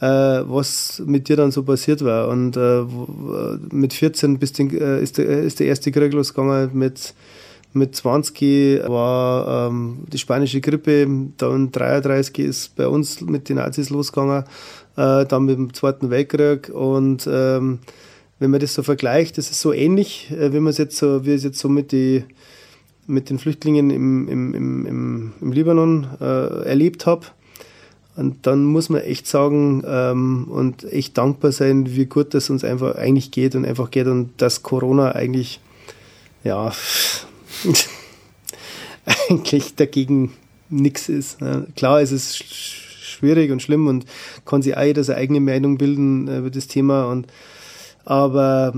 [0.00, 2.28] äh, was mit dir dann so passiert war.
[2.28, 2.84] Und äh,
[3.70, 7.14] mit 14 bist den, äh, ist, der, ist der erste Krieg losgegangen, mit,
[7.72, 11.06] mit 20 war ähm, die spanische Grippe,
[11.38, 14.44] dann 33 ist bei uns mit den Nazis losgegangen,
[14.96, 17.80] äh, dann mit dem Zweiten Weltkrieg und ähm,
[18.38, 21.24] wenn man das so vergleicht, das ist so ähnlich, äh, wie man es jetzt so,
[21.24, 22.24] wie es jetzt so mit die
[23.06, 27.26] mit den Flüchtlingen im, im, im, im Libanon äh, erlebt habe.
[28.16, 32.64] Und dann muss man echt sagen ähm, und echt dankbar sein, wie gut das uns
[32.64, 35.60] einfach eigentlich geht und einfach geht und dass Corona eigentlich,
[36.42, 36.72] ja,
[39.28, 40.32] eigentlich dagegen
[40.70, 41.42] nichts ist.
[41.42, 41.66] Ne?
[41.76, 44.06] Klar, es ist schwierig und schlimm und
[44.46, 47.10] kann sich auch jeder seine eigene Meinung bilden äh, über das Thema.
[47.10, 47.26] Und,
[48.06, 48.72] aber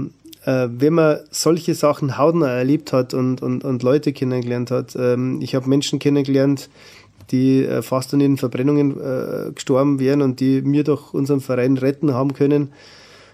[0.44, 5.40] äh, wenn man solche Sachen hautnah erlebt hat und, und, und Leute kennengelernt hat, ähm,
[5.40, 6.68] ich habe Menschen kennengelernt,
[7.30, 11.76] die äh, fast an ihren Verbrennungen äh, gestorben wären und die mir durch unseren Verein
[11.76, 12.72] retten haben können,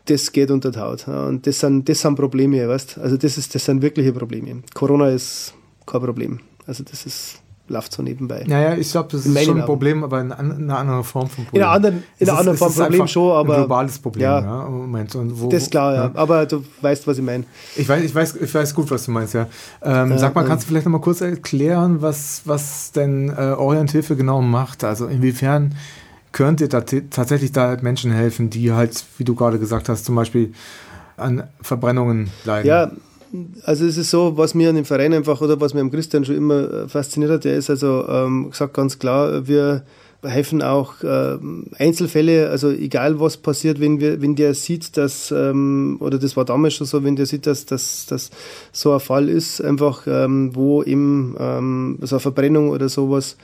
[0.07, 1.09] das geht unter die Haut.
[1.09, 4.63] Und das sind, das sind Probleme, weißt Also das, ist, das sind wirkliche Probleme.
[4.75, 5.55] Corona ist
[5.87, 6.41] kein Problem.
[6.67, 8.45] Also das ist läuft so nebenbei.
[8.47, 9.65] Naja, ich glaube, das ist schon ein.
[9.65, 11.62] Problem, aber in, einer anderen Form von Problem.
[11.62, 13.55] In einer anderen, in einer anderen Form Problem schon, aber.
[13.55, 15.15] Ein globales Problem, ja, ja Moment.
[15.15, 16.11] Und wo, das ist klar, ja.
[16.15, 17.45] Aber du weißt, was ich meine.
[17.77, 19.47] Ich weiß, ich, weiß, ich weiß gut, was du meinst, ja.
[19.83, 23.53] Ähm, ja sag mal, kannst du vielleicht noch mal kurz erklären, was, was denn äh,
[23.53, 24.85] Orienthilfe genau macht?
[24.85, 25.75] Also inwiefern
[26.33, 30.17] könnt ihr da tatsächlich da Menschen helfen, die halt, wie du gerade gesagt hast, zum
[30.17, 30.53] Beispiel
[31.17, 32.69] an Verbrennungen leiden?
[32.69, 32.91] Ja,
[33.64, 36.24] also es ist so, was mir an dem Verein einfach oder was mir am Christian
[36.24, 39.85] schon immer äh, fasziniert hat, der ist also ähm, gesagt ganz klar, wir
[40.22, 41.37] helfen auch äh,
[41.78, 46.45] Einzelfälle, also egal was passiert, wenn wir, wenn der sieht, dass ähm, oder das war
[46.45, 48.30] damals schon so, wenn der sieht, dass, dass, dass
[48.72, 53.37] so ein Fall ist, einfach ähm, wo eben ähm, so eine Verbrennung oder sowas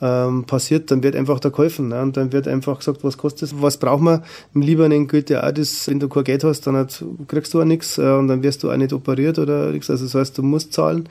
[0.00, 1.88] ähm, passiert, dann wird einfach da geholfen.
[1.88, 2.02] Ne?
[2.02, 4.22] Und dann wird einfach gesagt, was kostet es, was braucht man.
[4.54, 7.60] Im Libanon gilt ja auch das, wenn du kein Geld hast, dann hat, kriegst du
[7.60, 9.90] auch nichts äh, und dann wirst du auch nicht operiert oder nichts.
[9.90, 11.08] Also das heißt, du musst zahlen.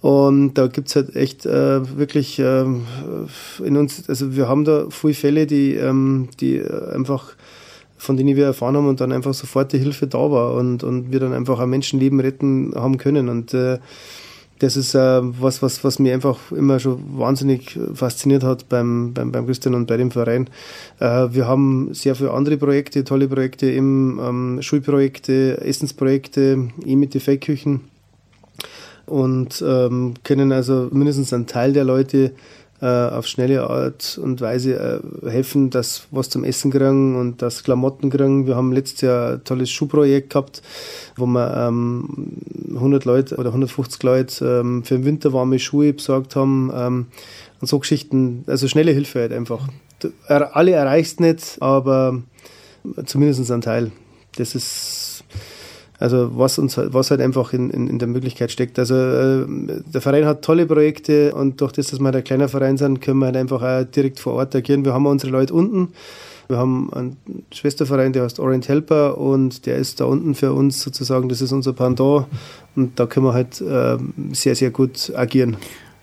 [0.00, 2.64] Und da gibt's halt echt äh, wirklich äh,
[3.64, 7.34] in uns, also wir haben da viele Fälle, die, ähm, die einfach
[7.96, 11.10] von denen wir erfahren haben und dann einfach sofort die Hilfe da war und, und
[11.10, 13.30] wir dann einfach ein Menschenleben retten haben können.
[13.30, 13.78] Und äh,
[14.58, 19.32] das ist äh, was, was, was mich einfach immer schon wahnsinnig fasziniert hat beim, beim,
[19.32, 20.48] beim Christian und bei dem Verein.
[21.00, 27.14] Äh, wir haben sehr viele andere Projekte, tolle Projekte, eben ähm, Schulprojekte, Essensprojekte, eh mit
[27.14, 27.80] den Fake-Küchen
[29.06, 32.32] und ähm, können also mindestens einen Teil der Leute
[32.80, 37.62] äh, auf schnelle Art und Weise äh, helfen, dass was zum Essen kriegen und das
[37.62, 38.46] Klamotten kriegen.
[38.46, 40.62] Wir haben letztes Jahr ein tolles Schuhprojekt gehabt,
[41.16, 42.38] wo wir ähm,
[42.74, 47.06] 100 Leute oder 150 Leute ähm, für den Winter warme Schuhe besorgt haben ähm,
[47.60, 48.44] und so Geschichten.
[48.46, 49.68] Also schnelle Hilfe halt einfach.
[50.26, 52.22] Alle erreichst nicht, aber
[53.06, 53.92] zumindest ein Teil.
[54.36, 55.13] Das ist
[55.98, 58.78] also was uns was halt einfach in, in, in der Möglichkeit steckt.
[58.78, 59.46] Also äh,
[59.86, 63.20] der Verein hat tolle Projekte und durch das, dass wir ein kleiner Verein sind, können
[63.20, 64.84] wir halt einfach auch direkt vor Ort agieren.
[64.84, 65.88] Wir haben unsere Leute unten.
[66.48, 67.16] Wir haben einen
[67.52, 71.52] Schwesterverein, der heißt Orient Helper und der ist da unten für uns sozusagen, das ist
[71.52, 72.26] unser Pendant
[72.76, 73.96] und da können wir halt äh,
[74.32, 75.56] sehr, sehr gut agieren.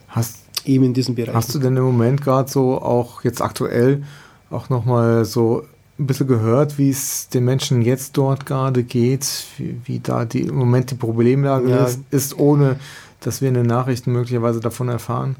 [0.08, 1.36] Hast, eben in diesem Bereich.
[1.36, 4.04] Hast du denn im Moment gerade so auch jetzt aktuell
[4.50, 5.64] auch nochmal so
[6.02, 10.41] ein bisschen gehört, wie es den Menschen jetzt dort gerade geht, wie, wie da die,
[10.41, 11.86] im Moment die Problemlage ja.
[11.86, 12.78] ist, ist, ohne
[13.20, 15.36] dass wir in den Nachrichten möglicherweise davon erfahren?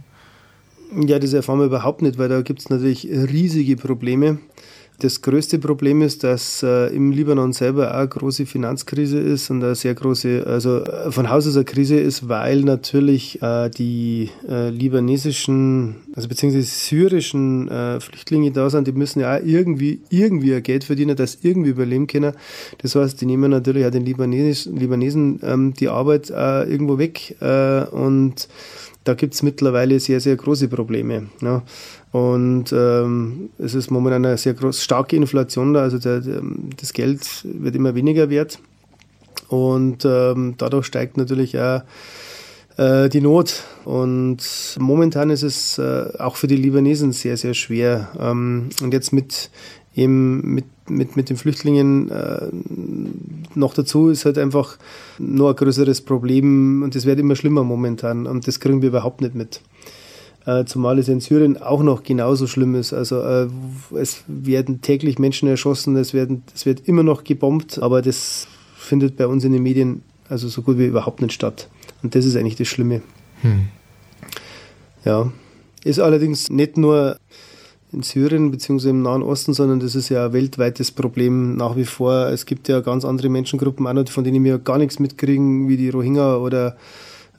[0.96, 4.38] Ja, das erfahren wir überhaupt nicht, weil da gibt es natürlich riesige Probleme.
[5.02, 9.64] Das größte Problem ist, dass äh, im Libanon selber auch eine große Finanzkrise ist und
[9.64, 14.30] eine sehr große, also äh, von Haus aus eine Krise ist, weil natürlich äh, die
[14.48, 20.54] äh, libanesischen, also beziehungsweise syrischen äh, Flüchtlinge da sind, die müssen ja auch irgendwie, irgendwie
[20.54, 22.34] ein Geld verdienen, das irgendwie überleben können.
[22.84, 27.38] Das heißt, die nehmen natürlich auch den Libanesen, Libanesen ähm, die Arbeit äh, irgendwo weg
[27.40, 28.48] und
[29.04, 31.28] da gibt es mittlerweile sehr, sehr große Probleme.
[31.42, 31.64] Ja.
[32.12, 36.42] Und ähm, es ist momentan eine sehr groß, starke Inflation da, also der, der,
[36.80, 38.60] das Geld wird immer weniger wert.
[39.48, 41.82] Und ähm, dadurch steigt natürlich auch
[42.78, 43.64] äh, die Not.
[43.86, 44.38] Und
[44.80, 48.10] momentan ist es äh, auch für die Libanesen sehr, sehr schwer.
[48.20, 49.50] Ähm, und jetzt mit
[49.96, 52.48] eben mit, mit, mit den Flüchtlingen äh,
[53.56, 54.78] noch dazu ist halt einfach
[55.20, 59.22] nur ein größeres Problem und das wird immer schlimmer momentan und das kriegen wir überhaupt
[59.22, 59.62] nicht mit.
[60.46, 62.94] Äh, zumal es in Syrien auch noch genauso schlimm ist.
[62.94, 63.48] Also äh,
[63.96, 69.18] es werden täglich Menschen erschossen, es, werden, es wird immer noch gebombt, aber das findet
[69.18, 71.68] bei uns in den Medien also so gut wie überhaupt nicht statt.
[72.02, 73.02] Und das ist eigentlich das Schlimme.
[73.42, 73.68] Hm.
[75.06, 75.32] Ja,
[75.84, 77.18] ist allerdings nicht nur
[77.94, 78.90] in Syrien bzw.
[78.90, 82.28] im Nahen Osten, sondern das ist ja ein weltweites Problem nach wie vor.
[82.28, 85.78] Es gibt ja ganz andere Menschengruppen, auch noch, von denen wir gar nichts mitkriegen, wie
[85.78, 86.78] die Rohingya oder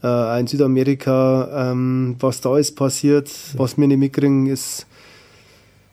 [0.03, 4.87] äh, in Südamerika, ähm, was da ist passiert, was wir nicht mitkriegen, ist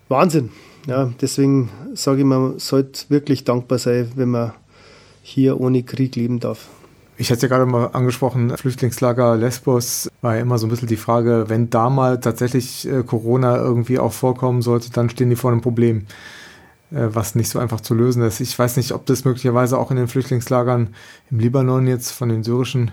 [0.09, 0.49] Wahnsinn.
[0.87, 4.53] Ja, deswegen sage ich, man sollte wirklich dankbar sein, wenn man
[5.21, 6.67] hier ohne Krieg leben darf.
[7.19, 10.95] Ich hatte ja gerade mal angesprochen, Flüchtlingslager Lesbos war ja immer so ein bisschen die
[10.95, 15.51] Frage, wenn da mal tatsächlich äh, Corona irgendwie auch vorkommen sollte, dann stehen die vor
[15.51, 16.05] einem Problem,
[16.91, 18.39] äh, was nicht so einfach zu lösen ist.
[18.39, 20.95] Ich weiß nicht, ob das möglicherweise auch in den Flüchtlingslagern
[21.29, 22.91] im Libanon jetzt von den syrischen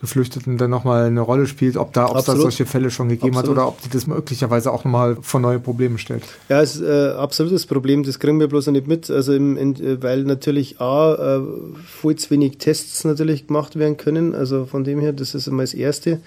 [0.00, 3.36] Geflüchteten dann nochmal eine Rolle spielt, ob da, ob es da solche Fälle schon gegeben
[3.36, 3.56] absolut.
[3.56, 6.22] hat oder ob die das möglicherweise auch nochmal vor neue Probleme stellt.
[6.48, 9.74] Ja, es ist äh, absolutes Problem, das kriegen wir bloß nicht mit, also im, in,
[9.74, 11.40] äh, weil natürlich A, äh,
[11.84, 15.64] viel zu wenig Tests natürlich gemacht werden können, also von dem her, das ist einmal
[15.64, 16.20] das Erste.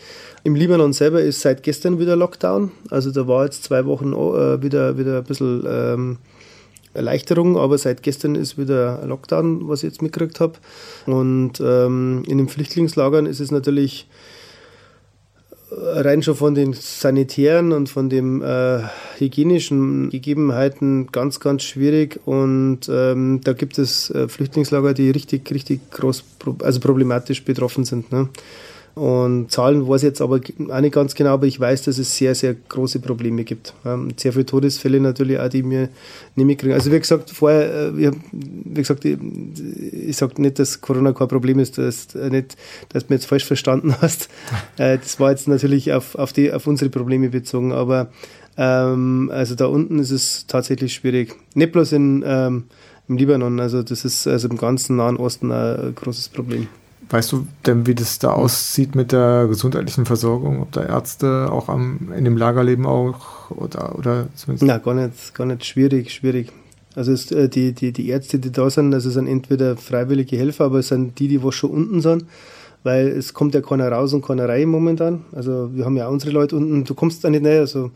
[0.44, 4.62] Im Libanon selber ist seit gestern wieder Lockdown, also da war jetzt zwei Wochen äh,
[4.62, 6.18] wieder, wieder ein bisschen ähm,
[6.94, 10.54] Erleichterung, aber seit gestern ist wieder Lockdown, was ich jetzt mitgekriegt habe.
[11.06, 14.08] Und ähm, in den Flüchtlingslagern ist es natürlich
[15.72, 18.82] rein schon von den sanitären und von den äh,
[19.18, 22.20] hygienischen Gegebenheiten ganz, ganz schwierig.
[22.26, 26.24] Und ähm, da gibt es äh, Flüchtlingslager, die richtig, richtig groß,
[26.62, 28.12] also problematisch betroffen sind.
[28.12, 28.28] Ne?
[28.94, 32.18] Und Zahlen weiß ich jetzt aber auch nicht ganz genau, aber ich weiß, dass es
[32.18, 33.74] sehr, sehr große Probleme gibt.
[33.86, 35.90] Ähm, sehr viele Todesfälle natürlich auch, die wir
[36.36, 36.74] nicht mitkriegen.
[36.74, 39.18] Also wie gesagt, vorher, äh, wie gesagt, ich,
[39.92, 42.58] ich sage nicht, dass Corona kein Problem ist, dass, äh, nicht,
[42.90, 44.30] dass du mich jetzt falsch verstanden hast.
[44.78, 48.10] Äh, das war jetzt natürlich auf, auf, die, auf unsere Probleme bezogen, aber
[48.58, 51.36] ähm, also da unten ist es tatsächlich schwierig.
[51.56, 52.66] Nicht bloß in, ähm,
[53.08, 56.68] im Libanon, also das ist also im ganzen Nahen Osten ein großes Problem.
[57.12, 60.62] Weißt du denn, wie das da aussieht mit der gesundheitlichen Versorgung?
[60.62, 64.66] Ob da Ärzte auch am, in dem Lager leben auch oder, oder zumindest?
[64.66, 66.54] Na, gar nicht, gar nicht schwierig, schwierig.
[66.96, 70.66] Also es, äh, die, die, die Ärzte, die da sind, also sind entweder freiwillige Helfer,
[70.66, 72.26] aber es sind die, die was schon unten sind,
[72.84, 75.26] weil es kommt ja keiner raus und keiner rein momentan.
[75.34, 77.92] Also wir haben ja auch unsere Leute unten, du kommst da nicht näher, also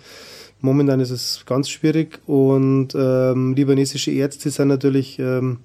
[0.59, 5.59] momentan ist es ganz schwierig und ähm, libanesische Ärzte sind natürlich ähm,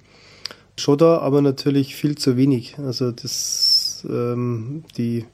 [0.81, 2.77] schon da, aber natürlich viel zu wenig.
[2.79, 5.25] Also das, ähm, die,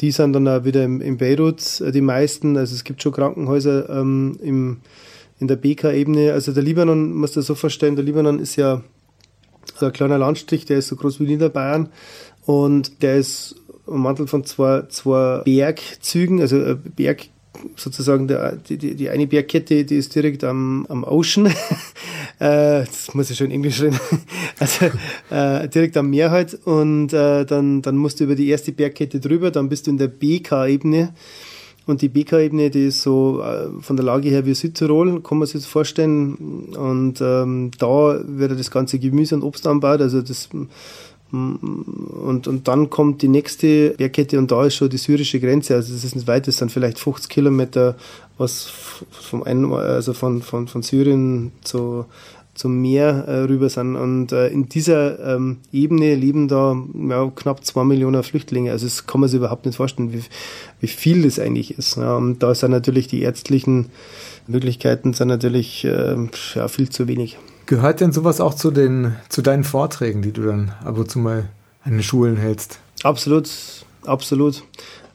[0.00, 2.56] die sind dann auch wieder im, in Beirut, äh, die meisten.
[2.56, 4.80] Also es gibt schon Krankenhäuser ähm, im,
[5.40, 6.32] in der BK-Ebene.
[6.32, 8.82] Also der Libanon, muss du so vorstellen, der Libanon ist ja
[9.80, 11.88] ein kleiner Landstrich, der ist so groß wie Niederbayern
[12.46, 13.56] und der ist
[13.86, 17.26] ummantelt von zwei, zwei Bergzügen, also äh, Berg,
[17.76, 21.46] sozusagen der, die, die eine Bergkette, die ist direkt am, am Ocean.
[22.38, 23.98] äh, das muss ich schon Englisch reden.
[24.58, 24.86] also
[25.30, 26.54] äh, direkt am Meer halt.
[26.64, 29.98] Und äh, dann, dann musst du über die erste Bergkette drüber, dann bist du in
[29.98, 31.14] der BK-Ebene.
[31.86, 35.46] Und die BK-Ebene, die ist so äh, von der Lage her wie Südtirol, kann man
[35.46, 36.72] sich das vorstellen.
[36.74, 40.00] Und ähm, da wird das ganze Gemüse und Obst anbaut.
[40.00, 40.48] Also das
[41.34, 45.74] und, und dann kommt die nächste Bergkette und da ist schon die syrische Grenze.
[45.74, 47.96] Also das ist nicht weit, das sind vielleicht 50 Kilometer,
[48.38, 48.70] was
[49.10, 52.06] vom einen, also von, von, von Syrien zu
[52.54, 53.96] zum Meer äh, rüber sind.
[53.96, 56.76] Und äh, in dieser ähm, Ebene leben da
[57.08, 58.70] ja, knapp zwei Millionen Flüchtlinge.
[58.70, 60.22] Also das kann man sich überhaupt nicht vorstellen, wie,
[60.80, 61.96] wie viel das eigentlich ist.
[61.96, 62.16] Ja.
[62.16, 63.86] Und da sind natürlich die ärztlichen
[64.46, 66.16] Möglichkeiten sind natürlich äh,
[66.54, 67.38] ja, viel zu wenig.
[67.66, 71.18] Gehört denn sowas auch zu, den, zu deinen Vorträgen, die du dann ab und zu
[71.18, 71.48] mal
[71.84, 72.78] an den Schulen hältst?
[73.02, 73.48] Absolut,
[74.04, 74.62] absolut.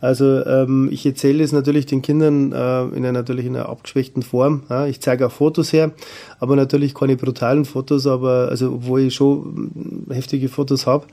[0.02, 4.24] Also ähm, ich erzähle es natürlich den Kindern äh, in einer natürlich in einer abgeschwächten
[4.24, 4.64] Form.
[4.70, 4.88] Ja.
[4.88, 5.92] Ich zeige auch Fotos her,
[6.40, 11.06] aber natürlich keine brutalen Fotos, aber also obwohl ich schon heftige Fotos habe,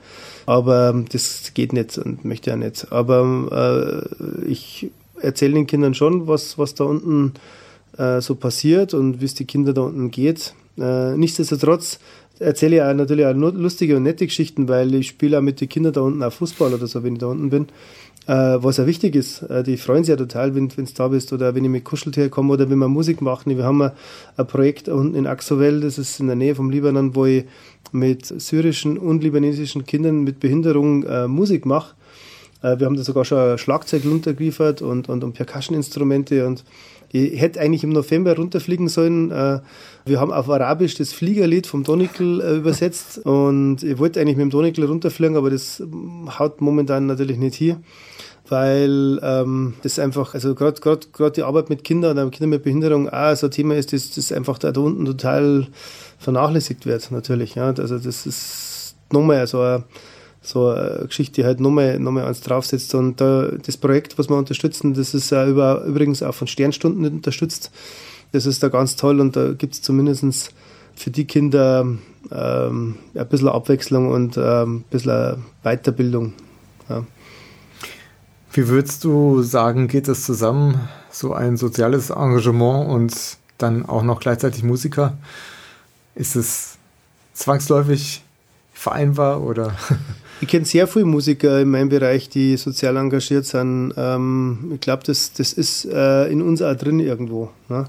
[0.45, 2.91] aber ähm, das geht nicht und möchte ja nicht.
[2.91, 4.89] Aber äh, ich
[5.21, 7.33] erzähle den Kindern schon, was was da unten
[7.97, 10.53] äh, so passiert und wie es die Kinder da unten geht.
[10.79, 11.99] Äh, nichtsdestotrotz
[12.39, 15.93] erzähle ich natürlich auch lustige und nette Geschichten, weil ich spiele auch mit den Kindern
[15.93, 17.67] da unten auch Fußball oder so, wenn ich da unten bin.
[18.27, 21.31] Äh, was ja wichtig ist, äh, die freuen sich ja total, wenn du da bist
[21.31, 23.55] oder wenn ich mit Kuscheltier komme oder wenn wir Musik machen.
[23.55, 23.91] Wir haben ein,
[24.47, 27.45] Projekt unten in Axowell, das ist in der Nähe vom Libanon, wo ich
[27.93, 31.95] mit syrischen und libanesischen Kindern mit Behinderung Musik mache.
[32.61, 36.65] Wir haben da sogar schon Schlagzeug runtergeliefert und, und, und Percussion-Instrumente und
[37.11, 39.31] ich hätte eigentlich im November runterfliegen sollen.
[39.31, 39.59] Äh,
[40.05, 44.45] wir haben auf Arabisch das Fliegerlied vom Donikel äh, übersetzt und ich wollte eigentlich mit
[44.45, 45.81] dem Donikel runterfliegen, aber das
[46.39, 47.79] haut momentan natürlich nicht hier
[48.49, 53.35] weil ähm, das einfach, also gerade die Arbeit mit Kindern oder Kindern mit Behinderung auch
[53.35, 55.67] so ein Thema ist, das, das einfach da unten total
[56.17, 57.55] vernachlässigt wird, natürlich.
[57.55, 57.67] Ja.
[57.67, 59.83] Also das ist nochmal so eine,
[60.47, 62.95] so eine Geschichte, die halt nochmal, nochmal eins draufsetzt.
[62.95, 67.05] Und da, das Projekt, was wir unterstützen, das ist auch über, übrigens auch von Sternstunden
[67.05, 67.71] unterstützt.
[68.31, 70.53] Das ist da ganz toll und da gibt es zumindest
[70.95, 71.85] für die Kinder
[72.31, 76.33] ähm, ein bisschen Abwechslung und ähm, ein bisschen Weiterbildung.
[76.89, 77.05] Ja.
[78.53, 84.19] Wie würdest du sagen, geht das zusammen, so ein soziales Engagement und dann auch noch
[84.19, 85.17] gleichzeitig Musiker?
[86.15, 86.77] Ist es
[87.33, 88.23] zwangsläufig
[88.73, 89.75] vereinbar oder?
[90.39, 93.93] Ich kenne sehr viele Musiker in meinem Bereich, die sozial engagiert sind.
[93.97, 97.49] Ähm, ich glaube, das, das ist äh, in uns auch drin irgendwo.
[97.69, 97.87] Ne?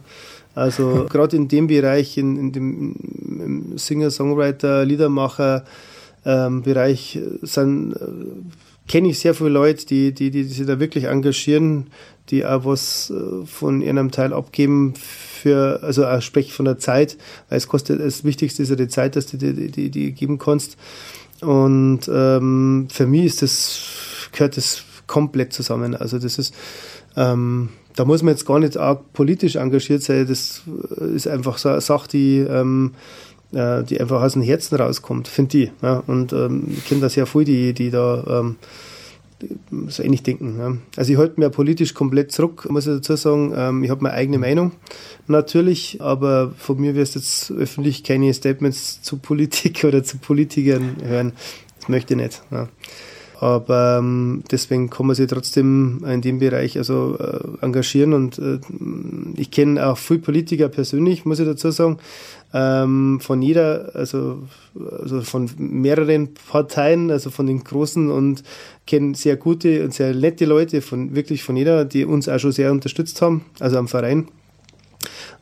[0.55, 5.65] Also gerade in dem Bereich, in, in dem Singer, Songwriter, Liedermacher,
[6.25, 8.07] ähm, Bereich sind äh,
[8.89, 11.89] kenne ich sehr viele Leute, die, die, die, sich da wirklich engagieren,
[12.31, 17.17] die auch was äh, von ihrem Teil abgeben für, also auch spreche von der Zeit,
[17.49, 20.39] weil es kostet, das Wichtigste ist ja die Zeit, dass du die, die, die geben
[20.39, 20.77] kannst.
[21.41, 23.81] Und ähm, für mich ist das,
[24.33, 25.95] gehört das komplett zusammen.
[25.95, 26.55] Also das ist,
[27.17, 30.63] ähm, da muss man jetzt gar nicht arg politisch engagiert sein, das
[31.15, 32.93] ist einfach so eine Sache, die ähm,
[33.53, 35.71] äh, die einfach aus dem Herzen rauskommt, finde ich.
[35.83, 36.03] Ja.
[36.07, 38.57] Und ähm, ich kenne da sehr viele, die, die da ähm,
[39.89, 40.57] so ähnlich denken.
[40.59, 40.77] Ja.
[40.97, 43.53] Also ich halte mir politisch komplett zurück, muss ich dazu sagen.
[43.57, 44.73] Ähm, ich habe meine eigene Meinung,
[45.27, 51.33] natürlich, aber von mir wirst jetzt öffentlich keine Statements zu Politik oder zu Politikern hören.
[51.79, 52.43] Das möchte ich nicht.
[52.51, 52.69] Ja.
[53.41, 58.59] Aber ähm, deswegen kann man sich trotzdem in dem Bereich also äh, engagieren und äh,
[59.37, 61.99] ich kenne auch viele Politiker persönlich, muss ich dazu sagen,
[62.55, 64.43] ähm, von jeder, also,
[64.75, 68.43] also von mehreren Parteien, also von den großen und
[68.87, 72.53] kenne sehr gute und sehr nette Leute von wirklich von jeder, die uns auch schon
[72.53, 74.29] sehr unterstützt haben, also am Verein.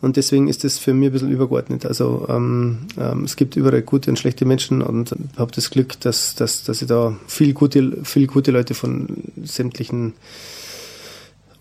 [0.03, 1.87] Und deswegen ist das für mich ein bisschen übergeordnet.
[1.87, 6.35] Also ähm, ähm, es gibt überall gute und schlechte Menschen und habe das Glück, dass,
[6.35, 9.09] dass, dass ich da viel gute, viel gute Leute von
[9.43, 10.13] sämtlichen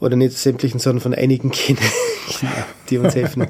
[0.02, 1.80] oder nicht sämtlichen, sondern von einigen kenne,
[2.90, 3.48] die uns helfen.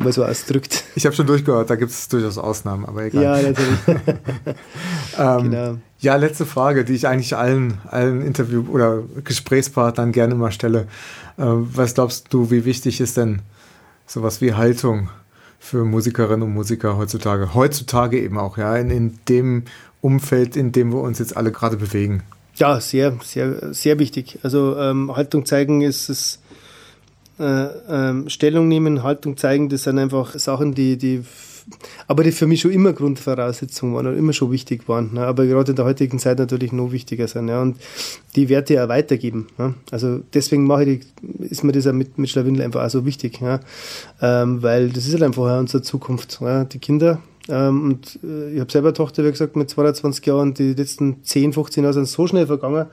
[0.00, 0.84] Mal so ausdrückt.
[0.94, 3.22] Ich habe schon durchgehört, da gibt es durchaus Ausnahmen, aber egal.
[3.22, 3.78] Ja, natürlich.
[5.18, 5.76] ähm, genau.
[6.00, 10.88] Ja, letzte Frage, die ich eigentlich allen, allen Interview- oder Gesprächspartnern gerne mal stelle.
[11.36, 13.42] Äh, was glaubst du, wie wichtig ist denn
[14.06, 15.08] sowas wie Haltung
[15.60, 17.54] für Musikerinnen und Musiker heutzutage.
[17.54, 19.64] Heutzutage eben auch, ja, in, in dem
[20.00, 22.22] Umfeld, in dem wir uns jetzt alle gerade bewegen.
[22.56, 24.38] Ja, sehr, sehr, sehr wichtig.
[24.42, 26.39] Also ähm, Haltung zeigen ist es,
[27.40, 31.22] äh, ähm, Stellung nehmen, Haltung zeigen, das sind einfach Sachen, die, die
[32.06, 35.14] aber die für mich schon immer Grundvoraussetzungen waren und immer schon wichtig waren.
[35.14, 35.26] Ne?
[35.26, 37.48] Aber gerade in der heutigen Zeit natürlich noch wichtiger sind.
[37.48, 37.62] Ja?
[37.62, 37.76] Und
[38.36, 39.48] die Werte ja weitergeben.
[39.58, 39.74] Ne?
[39.90, 43.04] Also deswegen mache ich die, ist mir das ja mit, mit Schlawindel einfach auch so
[43.04, 43.40] wichtig.
[43.40, 43.60] Ja?
[44.20, 46.38] Ähm, weil das ist halt einfach unsere Zukunft.
[46.40, 46.64] Ja?
[46.64, 47.20] Die Kinder.
[47.48, 51.22] Ähm, und äh, ich habe selber eine Tochter, wie gesagt, mit 22 Jahren, die letzten
[51.22, 52.86] 10, 15 Jahre sind so schnell vergangen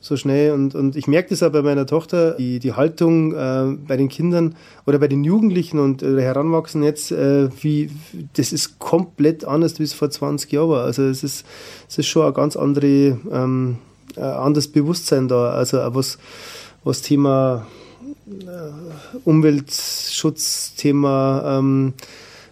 [0.00, 0.52] so schnell.
[0.52, 4.08] Und, und ich merke das auch bei meiner Tochter, die, die Haltung äh, bei den
[4.08, 4.54] Kindern
[4.86, 7.90] oder bei den Jugendlichen und äh, Heranwachsen jetzt, äh, wie,
[8.34, 10.84] das ist komplett anders, wie es vor 20 Jahren war.
[10.84, 11.44] Also es ist,
[11.88, 13.78] es ist schon ein ganz andere, ähm,
[14.16, 15.50] ein anderes Bewusstsein da.
[15.50, 16.18] Also was,
[16.84, 17.66] was Thema
[18.28, 21.94] äh, Umweltschutz, Thema ähm,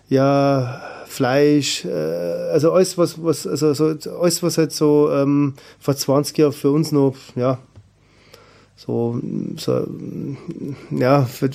[0.09, 0.81] ja,
[1.17, 6.37] Fleisch, äh, also alles, was, was, also so, alles, was halt so ähm, vor 20
[6.37, 7.59] Jahren für uns noch, ja,
[8.77, 9.19] so,
[9.57, 9.87] so
[10.91, 11.49] ja, für,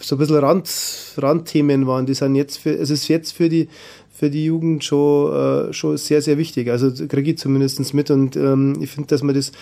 [0.00, 0.70] so ein bisschen Rand,
[1.18, 3.68] Randthemen waren, die sind jetzt für, es ist jetzt für die,
[4.10, 6.70] für die Jugend schon, äh, schon sehr, sehr wichtig.
[6.70, 9.52] Also kriege ich zumindest mit und ähm, ich finde, dass man das,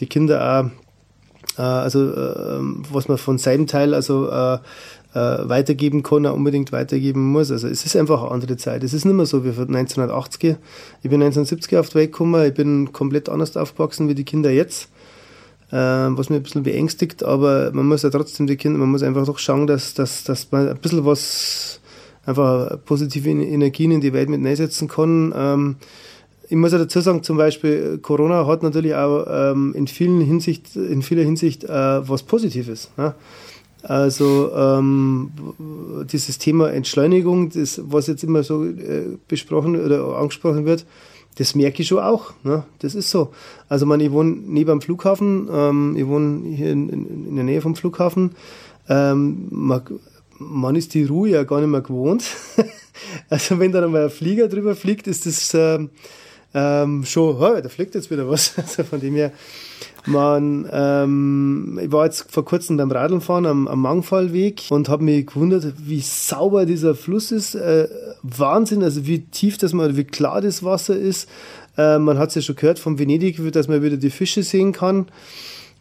[0.00, 0.70] die Kinder
[1.56, 2.60] auch, äh, also äh,
[2.92, 4.58] was man von seinem Teil, also äh,
[5.14, 7.50] äh, weitergeben kann, auch unbedingt weitergeben muss.
[7.50, 8.82] Also es ist einfach eine andere Zeit.
[8.82, 10.56] Es ist nicht mehr so wie für 1980er.
[11.02, 14.50] Ich bin 1970er auf die Welt gekommen, ich bin komplett anders aufgewachsen wie die Kinder
[14.50, 14.88] jetzt.
[15.70, 19.02] Äh, was mich ein bisschen beängstigt, aber man muss ja trotzdem die Kinder, man muss
[19.02, 21.80] einfach doch schauen, dass, dass, dass man ein bisschen was,
[22.26, 25.32] einfach positive Energien in die Welt mit einsetzen kann.
[25.34, 25.76] Ähm,
[26.48, 30.76] ich muss ja dazu sagen, zum Beispiel Corona hat natürlich auch ähm, in vielen Hinsicht,
[30.76, 32.90] in vieler Hinsicht äh, was Positives.
[32.98, 33.14] Ne?
[33.82, 35.32] Also ähm,
[36.10, 40.86] dieses Thema Entschleunigung, das, was jetzt immer so äh, besprochen oder angesprochen wird,
[41.36, 42.32] das merke ich schon auch.
[42.44, 42.64] Ne?
[42.80, 43.32] Das ist so.
[43.68, 47.44] Also man, ich wohne neben am Flughafen, ähm, ich wohne hier in, in, in, der
[47.44, 48.32] Nähe vom Flughafen.
[48.88, 49.82] Ähm, man,
[50.38, 52.24] man ist die Ruhe ja gar nicht mehr gewohnt.
[53.30, 55.90] also wenn da mal ein Flieger drüber fliegt, ist das ähm,
[56.54, 58.54] ähm, schon, oh, da fliegt jetzt wieder was.
[58.56, 59.32] Also von dem her,
[60.06, 65.26] man, ähm, ich war jetzt vor kurzem beim Radlfahren am, am Mangfallweg und habe mich
[65.26, 67.54] gewundert, wie sauber dieser Fluss ist.
[67.54, 67.88] Äh,
[68.22, 71.28] Wahnsinn, also wie tief das mal, wie klar das Wasser ist.
[71.76, 74.72] Äh, man hat es ja schon gehört von Venedig, dass man wieder die Fische sehen
[74.72, 75.06] kann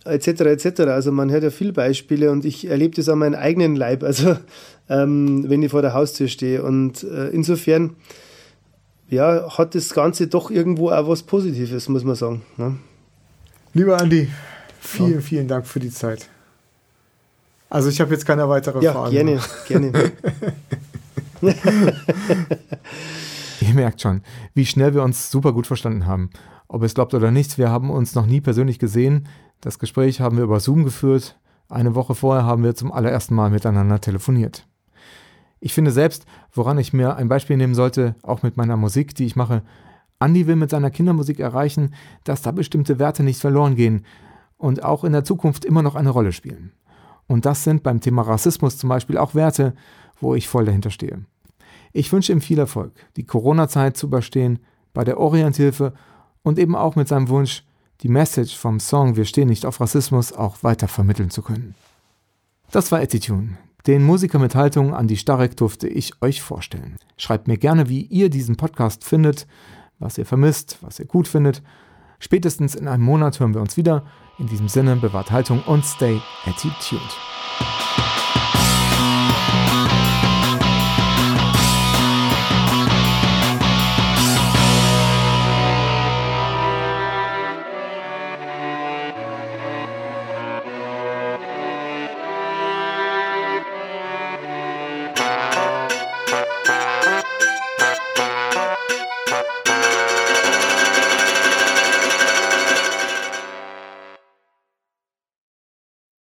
[0.05, 0.27] etc.
[0.41, 0.81] etc.
[0.81, 4.35] Also man hört ja viele Beispiele und ich erlebe das an meinem eigenen Leib, also
[4.89, 6.63] ähm, wenn ich vor der Haustür stehe.
[6.63, 7.95] Und äh, insofern
[9.11, 12.41] ja, hat das Ganze doch irgendwo auch was Positives, muss man sagen.
[12.57, 12.77] Ne?
[13.73, 14.29] Lieber Andi,
[14.79, 15.21] vielen, ja.
[15.21, 16.27] vielen Dank für die Zeit.
[17.69, 19.11] Also ich habe jetzt keine weitere ja, Fragen.
[19.11, 20.11] Gerne, gerne.
[23.61, 24.21] Ihr merkt schon,
[24.53, 26.29] wie schnell wir uns super gut verstanden haben.
[26.67, 29.27] Ob es glaubt oder nicht, wir haben uns noch nie persönlich gesehen.
[29.59, 31.37] Das Gespräch haben wir über Zoom geführt.
[31.69, 34.65] Eine Woche vorher haben wir zum allerersten Mal miteinander telefoniert.
[35.63, 39.25] Ich finde selbst, woran ich mir ein Beispiel nehmen sollte, auch mit meiner Musik, die
[39.25, 39.61] ich mache,
[40.19, 41.93] Andy will mit seiner Kindermusik erreichen,
[42.23, 44.05] dass da bestimmte Werte nicht verloren gehen
[44.57, 46.71] und auch in der Zukunft immer noch eine Rolle spielen.
[47.27, 49.73] Und das sind beim Thema Rassismus zum Beispiel auch Werte,
[50.19, 51.25] wo ich voll dahinter stehe.
[51.93, 54.59] Ich wünsche ihm viel Erfolg, die Corona-Zeit zu überstehen,
[54.93, 55.93] bei der Orienthilfe
[56.41, 57.63] und eben auch mit seinem Wunsch,
[58.01, 61.75] die Message vom Song Wir stehen nicht auf Rassismus auch weiter vermitteln zu können.
[62.71, 63.57] Das war Attitune.
[63.87, 66.97] Den Musiker mit Haltung an die Starek durfte ich euch vorstellen.
[67.17, 69.47] Schreibt mir gerne, wie ihr diesen Podcast findet
[70.01, 71.61] was ihr vermisst, was ihr gut findet.
[72.19, 74.03] Spätestens in einem Monat hören wir uns wieder.
[74.37, 77.30] In diesem Sinne bewahrt Haltung und stay attitude.